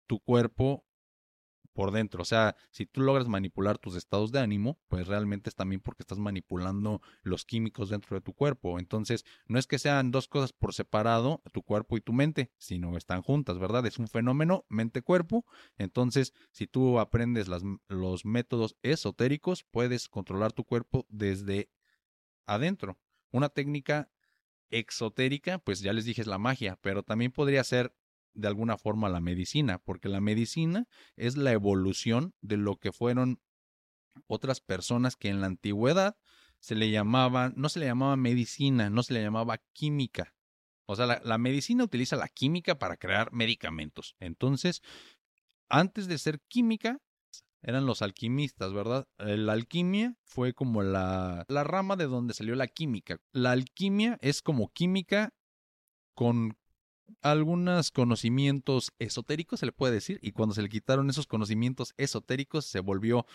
[0.06, 0.85] tu cuerpo
[1.76, 2.22] por dentro.
[2.22, 6.02] O sea, si tú logras manipular tus estados de ánimo, pues realmente es también porque
[6.02, 8.78] estás manipulando los químicos dentro de tu cuerpo.
[8.78, 12.96] Entonces, no es que sean dos cosas por separado, tu cuerpo y tu mente, sino
[12.96, 13.84] están juntas, ¿verdad?
[13.84, 15.44] Es un fenómeno mente-cuerpo.
[15.76, 17.46] Entonces, si tú aprendes
[17.88, 21.68] los métodos esotéricos, puedes controlar tu cuerpo desde
[22.46, 22.98] adentro.
[23.32, 24.10] Una técnica
[24.70, 27.94] exotérica, pues ya les dije es la magia, pero también podría ser
[28.36, 33.40] de alguna forma la medicina, porque la medicina es la evolución de lo que fueron
[34.26, 36.16] otras personas que en la antigüedad
[36.58, 40.34] se le llamaban, no se le llamaba medicina, no se le llamaba química.
[40.86, 44.14] O sea, la, la medicina utiliza la química para crear medicamentos.
[44.20, 44.82] Entonces,
[45.68, 47.00] antes de ser química,
[47.62, 49.08] eran los alquimistas, ¿verdad?
[49.18, 53.18] La alquimia fue como la, la rama de donde salió la química.
[53.32, 55.34] La alquimia es como química
[56.14, 56.56] con
[57.22, 62.66] algunos conocimientos esotéricos, se le puede decir, y cuando se le quitaron esos conocimientos esotéricos
[62.66, 63.26] se volvió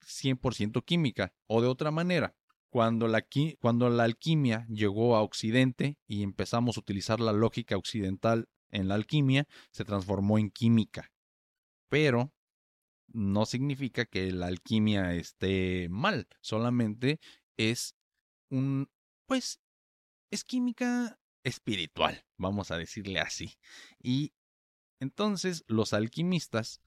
[0.00, 1.32] 100% química.
[1.46, 2.34] O de otra manera,
[2.70, 3.24] cuando la,
[3.60, 8.94] cuando la alquimia llegó a Occidente y empezamos a utilizar la lógica occidental en la
[8.94, 11.10] alquimia, se transformó en química.
[11.88, 12.32] Pero
[13.08, 17.20] no significa que la alquimia esté mal, solamente
[17.56, 17.94] es
[18.50, 18.90] un,
[19.26, 19.60] pues,
[20.30, 21.18] es química
[21.48, 23.58] espiritual, vamos a decirle así.
[24.00, 24.32] Y
[25.00, 26.80] entonces los alquimistas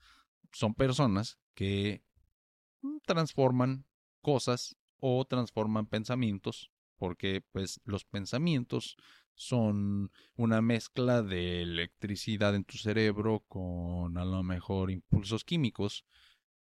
[0.51, 2.03] son personas que
[2.81, 3.85] mm, transforman
[4.21, 8.97] cosas o transforman pensamientos, porque pues los pensamientos
[9.33, 16.05] son una mezcla de electricidad en tu cerebro con a lo mejor impulsos químicos,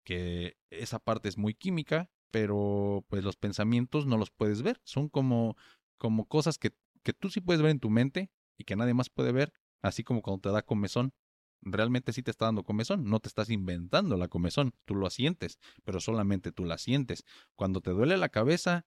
[0.04, 5.10] que esa parte es muy química, pero pues los pensamientos no los puedes ver, son
[5.10, 5.58] como
[5.98, 9.10] como cosas que que tú sí puedes ver en tu mente y que nadie más
[9.10, 11.14] puede ver, así como cuando te da comezón.
[11.62, 15.58] Realmente sí te está dando comezón, no te estás inventando la comezón, tú lo sientes,
[15.84, 17.26] pero solamente tú la sientes.
[17.56, 18.86] Cuando te duele la cabeza,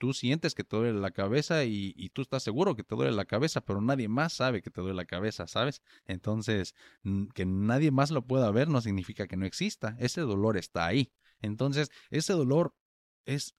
[0.00, 3.26] tú sientes que te duele la cabeza y, tú estás seguro que te duele la
[3.26, 5.82] cabeza, pero nadie más sabe que te duele la cabeza, ¿sabes?
[6.06, 6.74] Entonces,
[7.34, 11.12] que nadie más lo pueda ver no significa que no exista, ese dolor está ahí.
[11.42, 12.74] Entonces, ese dolor
[13.26, 13.54] es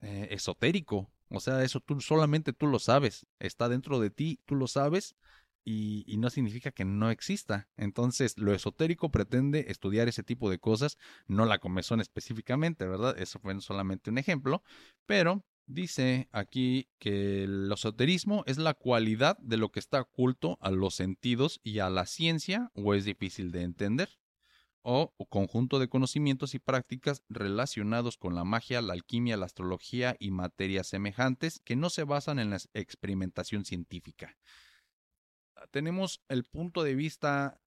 [0.00, 4.56] eh, esotérico, o sea, eso tú solamente tú lo sabes, está dentro de ti, tú
[4.56, 5.16] lo sabes
[5.64, 7.68] y, y, no significa que no exista.
[7.76, 13.18] Entonces, lo esotérico pretende estudiar ese tipo de cosas, no la comezón específicamente, ¿verdad?
[13.18, 14.62] Eso fue solamente un ejemplo,
[15.06, 20.70] pero dice aquí que el esoterismo es la cualidad de lo que está oculto a
[20.70, 24.19] los sentidos y a la ciencia o es difícil de entender
[24.82, 30.30] o, conjunto de conocimientos y prácticas relacionados con la magia, la alquimia, la astrología y
[30.30, 34.36] materias semejantes que no se basan en la experimentación científica.
[35.56, 37.60] Ah, tenemos el punto de vista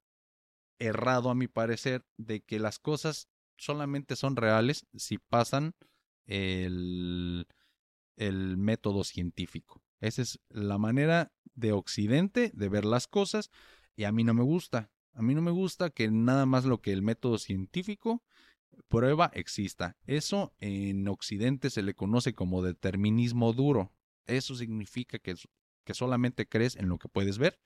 [0.79, 5.75] errado, a mi parecer, de que las cosas solamente son reales si pasan
[6.25, 7.47] el,
[8.15, 9.83] el método científico.
[9.99, 13.51] Esa es la manera de Occidente de ver las cosas
[13.95, 14.92] y a mí no me gusta.
[15.13, 18.23] A mí no me gusta que nada más lo que el método científico
[18.87, 19.97] prueba exista.
[20.05, 23.91] Eso en Occidente se le conoce como determinismo duro.
[24.25, 25.35] Eso significa que,
[25.83, 27.59] que solamente crees en lo que puedes ver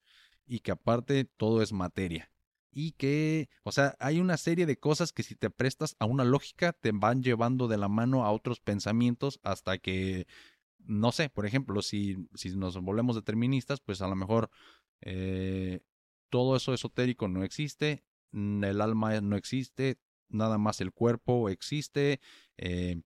[0.46, 2.32] y que aparte todo es materia.
[2.72, 6.24] y que, o sea, hay una serie de cosas que si te prestas a una
[6.24, 10.28] lógica te van llevando de la mano a otros pensamientos hasta que,
[10.80, 14.50] no sé, por ejemplo, si, si nos volvemos deterministas, pues a lo mejor
[15.02, 15.82] eh,
[16.30, 19.98] todo eso esotérico no existe, el alma no existe,
[20.30, 22.20] nada más el cuerpo existe,
[22.58, 23.02] eh,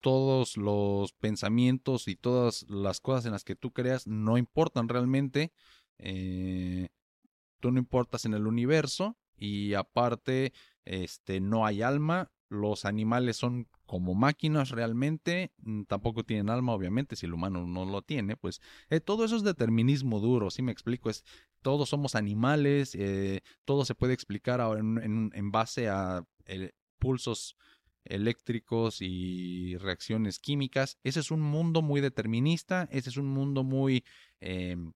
[0.00, 5.52] todos los pensamientos y todas las cosas en las que tú creas no importan realmente.
[5.98, 6.88] Eh,
[7.60, 10.52] tú no importas en el universo y aparte
[10.84, 17.16] este no hay alma los animales son como máquinas realmente, mm, tampoco tienen alma, obviamente,
[17.16, 20.72] si el humano no lo tiene, pues eh, todo eso es determinismo duro, si me
[20.72, 21.24] explico, es
[21.62, 26.26] todos somos animales, eh, todo se puede explicar en, en, base a
[26.98, 27.56] pulsos
[28.04, 30.98] eléctricos y reacciones químicas.
[31.04, 34.04] Ese es un mundo muy determinista, ese es un mundo muy
[34.40, 34.92] em,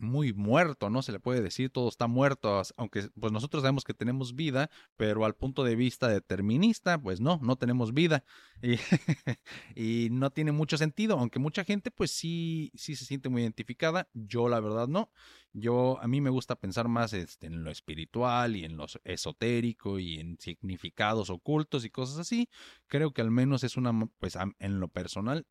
[0.00, 1.02] muy muerto, ¿no?
[1.02, 5.24] Se le puede decir, todo está muerto, aunque pues nosotros sabemos que tenemos vida, pero
[5.24, 8.24] al punto de vista determinista, pues no, no tenemos vida.
[9.74, 14.08] Y, no tiene mucho sentido, aunque mucha gente pues sí, sí se siente muy identificada,
[14.14, 15.10] yo la verdad no.
[15.52, 19.98] Yo, a mí me gusta pensar más este, en lo espiritual y en lo esotérico
[19.98, 22.48] y en significados ocultos y cosas así.
[22.86, 25.46] Creo que al menos es una, pues en lo personal,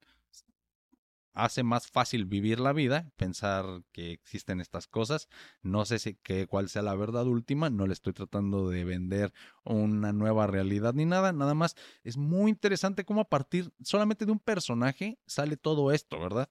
[1.37, 5.29] hace más fácil vivir la vida, pensar que existen estas cosas.
[5.61, 6.17] No sé si
[6.47, 9.31] cuál sea la verdad última, no le estoy tratando de vender
[9.63, 14.31] una nueva realidad ni nada, nada más es muy interesante cómo a partir solamente de
[14.31, 16.49] un personaje sale todo esto, ¿verdad?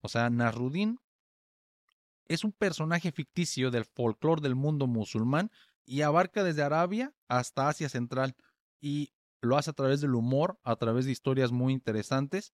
[0.00, 1.00] O sea, Nasruddin
[2.26, 5.50] es un personaje ficticio del folclore del mundo musulmán
[5.84, 8.36] y abarca desde Arabia hasta Asia Central
[8.80, 12.52] y lo hace a través del humor, a través de historias muy interesantes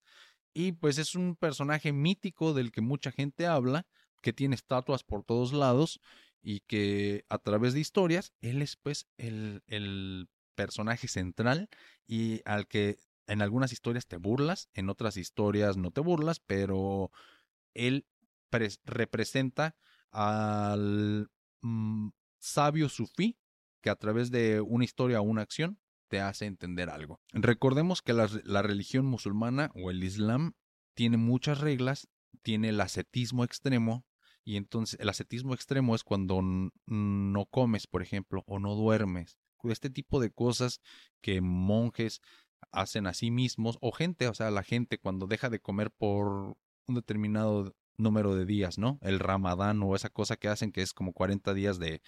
[0.55, 3.87] y pues es un personaje mítico del que mucha gente habla,
[4.23, 6.01] que tiene estatuas por todos lados
[6.41, 11.69] y que a través de historias, él es pues el, el personaje central
[12.07, 17.11] y al que en algunas historias te burlas, en otras historias no te burlas, pero
[17.75, 18.07] él
[18.85, 19.75] representa
[20.11, 21.29] al
[21.63, 23.37] mm, sabio sufí
[23.81, 25.79] que a través de una historia o una acción
[26.09, 27.21] te hace entender algo.
[27.33, 30.55] Recordemos que la, religión musulmana o el Islam
[30.95, 32.09] tiene muchas reglas,
[32.43, 34.05] tiene el ascetismo extremo,
[34.45, 39.39] y entonces el ascetismo extremo es cuando no comes, por ejemplo, o no duermes.
[39.65, 40.81] Este tipo de cosas
[41.23, 42.21] que monjes
[42.71, 46.57] hacen a sí mismos, o gente, o sea, la gente cuando deja de comer por
[46.87, 48.99] un determinado número de días, ¿no?
[49.03, 52.03] El ramadán o esa cosa que hacen que es como 40 días de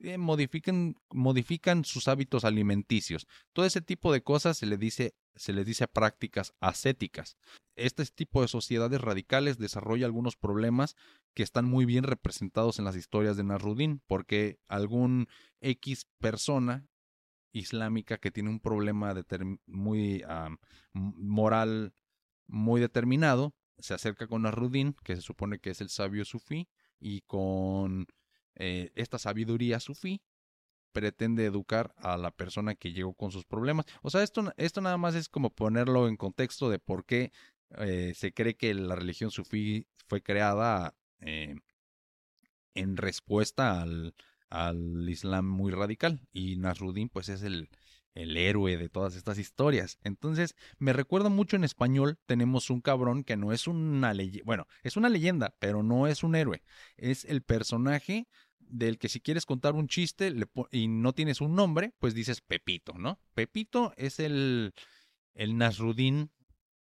[0.00, 3.26] eh, modifican, modifican sus hábitos alimenticios.
[3.52, 7.36] Todo ese tipo de cosas se le dice se les dice prácticas ascéticas.
[7.76, 10.94] Este tipo de sociedades radicales desarrolla algunos problemas
[11.34, 15.26] que están muy bien representados en las historias de Nasruddin, porque algún
[15.60, 16.86] X persona
[17.52, 19.14] islámica que tiene un problema
[19.66, 20.24] muy
[20.92, 21.94] moral
[22.46, 26.68] muy determinado se acerca con Nasruddin, que se supone que es el sabio sufí,
[27.00, 28.06] y con
[28.56, 30.22] eh, esta sabiduría sufí
[30.92, 33.84] pretende educar a la persona que llegó con sus problemas.
[34.02, 37.32] O sea, esto, esto nada más es como ponerlo en contexto de por qué
[37.78, 41.56] eh, se cree que la religión sufí fue creada eh,
[42.74, 44.14] en respuesta al,
[44.50, 46.20] al Islam muy radical.
[46.32, 47.68] Y Nasruddin pues es el,
[48.14, 49.98] el héroe de todas estas historias.
[50.04, 54.66] Entonces, me recuerda mucho en español, tenemos un cabrón que no es una leyenda, bueno,
[54.82, 56.62] es una leyenda, pero no es un héroe.
[56.96, 58.28] Es el personaje
[58.74, 60.34] del que si quieres contar un chiste
[60.72, 63.20] y no tienes un nombre, pues dices Pepito, ¿no?
[63.34, 64.74] Pepito es el,
[65.34, 66.32] el Nasrudín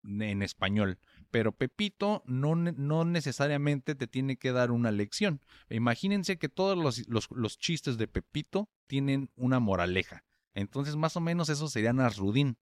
[0.04, 0.98] en español,
[1.30, 5.40] pero Pepito no, no, necesariamente te tiene que dar una lección.
[5.70, 10.24] Imagínense que todos los, los, los chistes de Pepito tienen una moraleja.
[10.54, 12.58] Entonces, más o menos eso sería Nasrudín.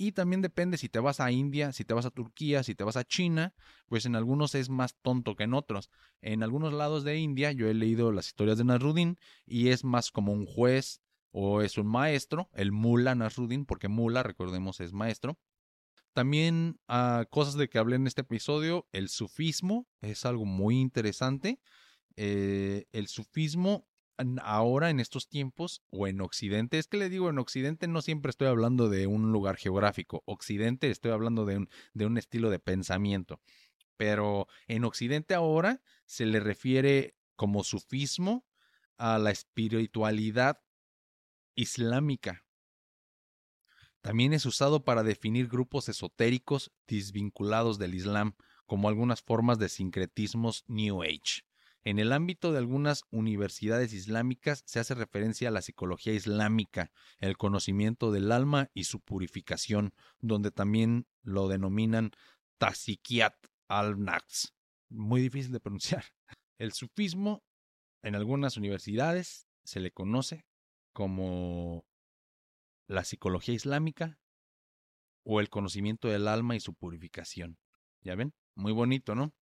[0.00, 2.84] Y también depende si te vas a India, si te vas a Turquía, si te
[2.84, 3.52] vas a China,
[3.88, 5.90] pues en algunos es más tonto que en otros.
[6.22, 10.12] En algunos lados de India yo he leído las historias de Nasruddin y es más
[10.12, 15.36] como un juez o es un maestro, el mula Nasruddin, porque mula, recordemos, es maestro.
[16.12, 21.60] También ah, cosas de que hablé en este episodio, el sufismo es algo muy interesante.
[22.14, 23.87] Eh, el sufismo
[24.42, 28.30] ahora en estos tiempos o en Occidente, es que le digo en Occidente no siempre
[28.30, 32.58] estoy hablando de un lugar geográfico, Occidente estoy hablando de un, de un estilo de
[32.58, 33.40] pensamiento,
[33.96, 38.44] pero en Occidente ahora se le refiere como sufismo
[38.96, 40.60] a la espiritualidad
[41.54, 42.44] islámica.
[44.00, 48.34] También es usado para definir grupos esotéricos desvinculados del Islam,
[48.66, 51.47] como algunas formas de sincretismos New Age.
[51.84, 57.36] En el ámbito de algunas universidades islámicas se hace referencia a la psicología islámica, el
[57.36, 62.10] conocimiento del alma y su purificación, donde también lo denominan
[62.58, 63.34] Tasikiat
[63.68, 64.54] al-Naqs.
[64.90, 66.04] Muy difícil de pronunciar.
[66.58, 67.44] El sufismo
[68.02, 70.44] en algunas universidades se le conoce
[70.92, 71.84] como
[72.88, 74.18] la psicología islámica
[75.24, 77.58] o el conocimiento del alma y su purificación.
[78.00, 78.34] ¿Ya ven?
[78.54, 79.34] Muy bonito, ¿no?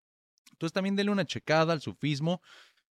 [0.52, 2.42] Entonces también denle una checada al sufismo.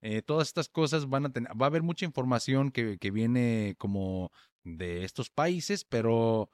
[0.03, 3.75] Eh, todas estas cosas van a tener, va a haber mucha información que, que viene
[3.79, 4.31] como
[4.65, 6.51] de estos países, pero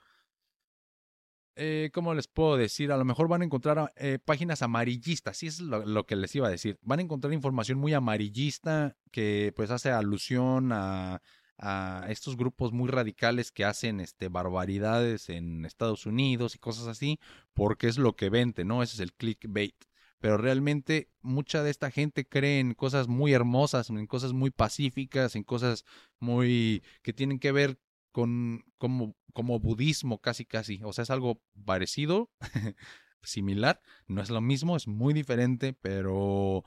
[1.57, 2.91] eh, ¿cómo les puedo decir?
[2.91, 6.47] A lo mejor van a encontrar eh, páginas amarillistas, sí es lo, que les iba
[6.47, 6.79] a decir.
[6.83, 11.21] Van a encontrar información muy amarillista que pues hace alusión a,
[11.59, 17.19] a estos grupos muy radicales que hacen este barbaridades en Estados Unidos y cosas así,
[17.53, 18.83] porque es lo que vende, ¿no?
[18.83, 19.75] Ese es el clickbait.
[20.21, 25.35] Pero realmente mucha de esta gente cree en cosas muy hermosas, en cosas muy pacíficas,
[25.35, 25.85] en cosas
[26.19, 27.81] muy que tienen que ver
[28.13, 30.81] con como, como budismo casi casi.
[30.85, 32.31] O sea, es algo parecido,
[33.23, 33.81] similar.
[34.07, 36.65] No es lo mismo, es muy diferente, pero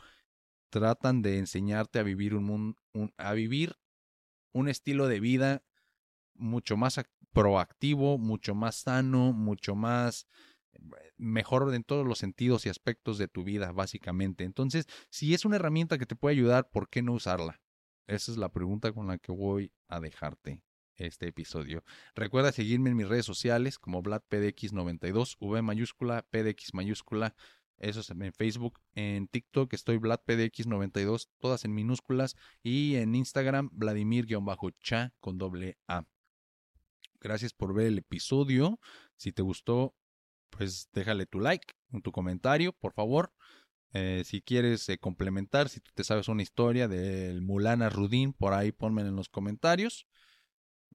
[0.69, 3.77] tratan de enseñarte a vivir un, un a vivir
[4.51, 5.63] un estilo de vida
[6.33, 6.99] mucho más
[7.31, 10.27] proactivo, mucho más sano, mucho más
[11.17, 14.43] mejor en todos los sentidos y aspectos de tu vida, básicamente.
[14.43, 17.61] Entonces, si es una herramienta que te puede ayudar, ¿por qué no usarla?
[18.07, 20.61] Esa es la pregunta con la que voy a dejarte
[20.95, 21.83] este episodio.
[22.15, 27.35] Recuerda seguirme en mis redes sociales como VladPDX92, V mayúscula, PDX mayúscula.
[27.77, 32.35] Eso es en Facebook, en TikTok estoy VladPDX92, todas en minúsculas.
[32.61, 36.05] Y en Instagram, Vladimir-cha con doble A.
[37.19, 38.79] Gracias por ver el episodio.
[39.15, 39.95] Si te gustó,
[40.57, 41.73] pues déjale tu like,
[42.03, 43.33] tu comentario, por favor.
[43.93, 48.53] Eh, si quieres eh, complementar, si tú te sabes una historia del Mulana Rudín, por
[48.53, 50.07] ahí ponme en los comentarios.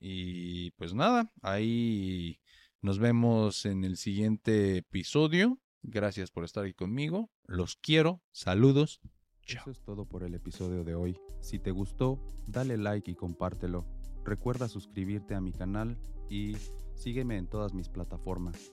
[0.01, 2.41] Y pues nada, ahí
[2.81, 5.59] nos vemos en el siguiente episodio.
[5.83, 7.31] Gracias por estar aquí conmigo.
[7.45, 8.21] Los quiero.
[8.33, 9.01] Saludos.
[9.47, 11.19] Eso es todo por el episodio de hoy.
[11.41, 13.87] Si te gustó, dale like y compártelo.
[14.25, 15.99] Recuerda suscribirte a mi canal
[16.29, 16.57] y
[16.95, 18.73] sígueme en todas mis plataformas.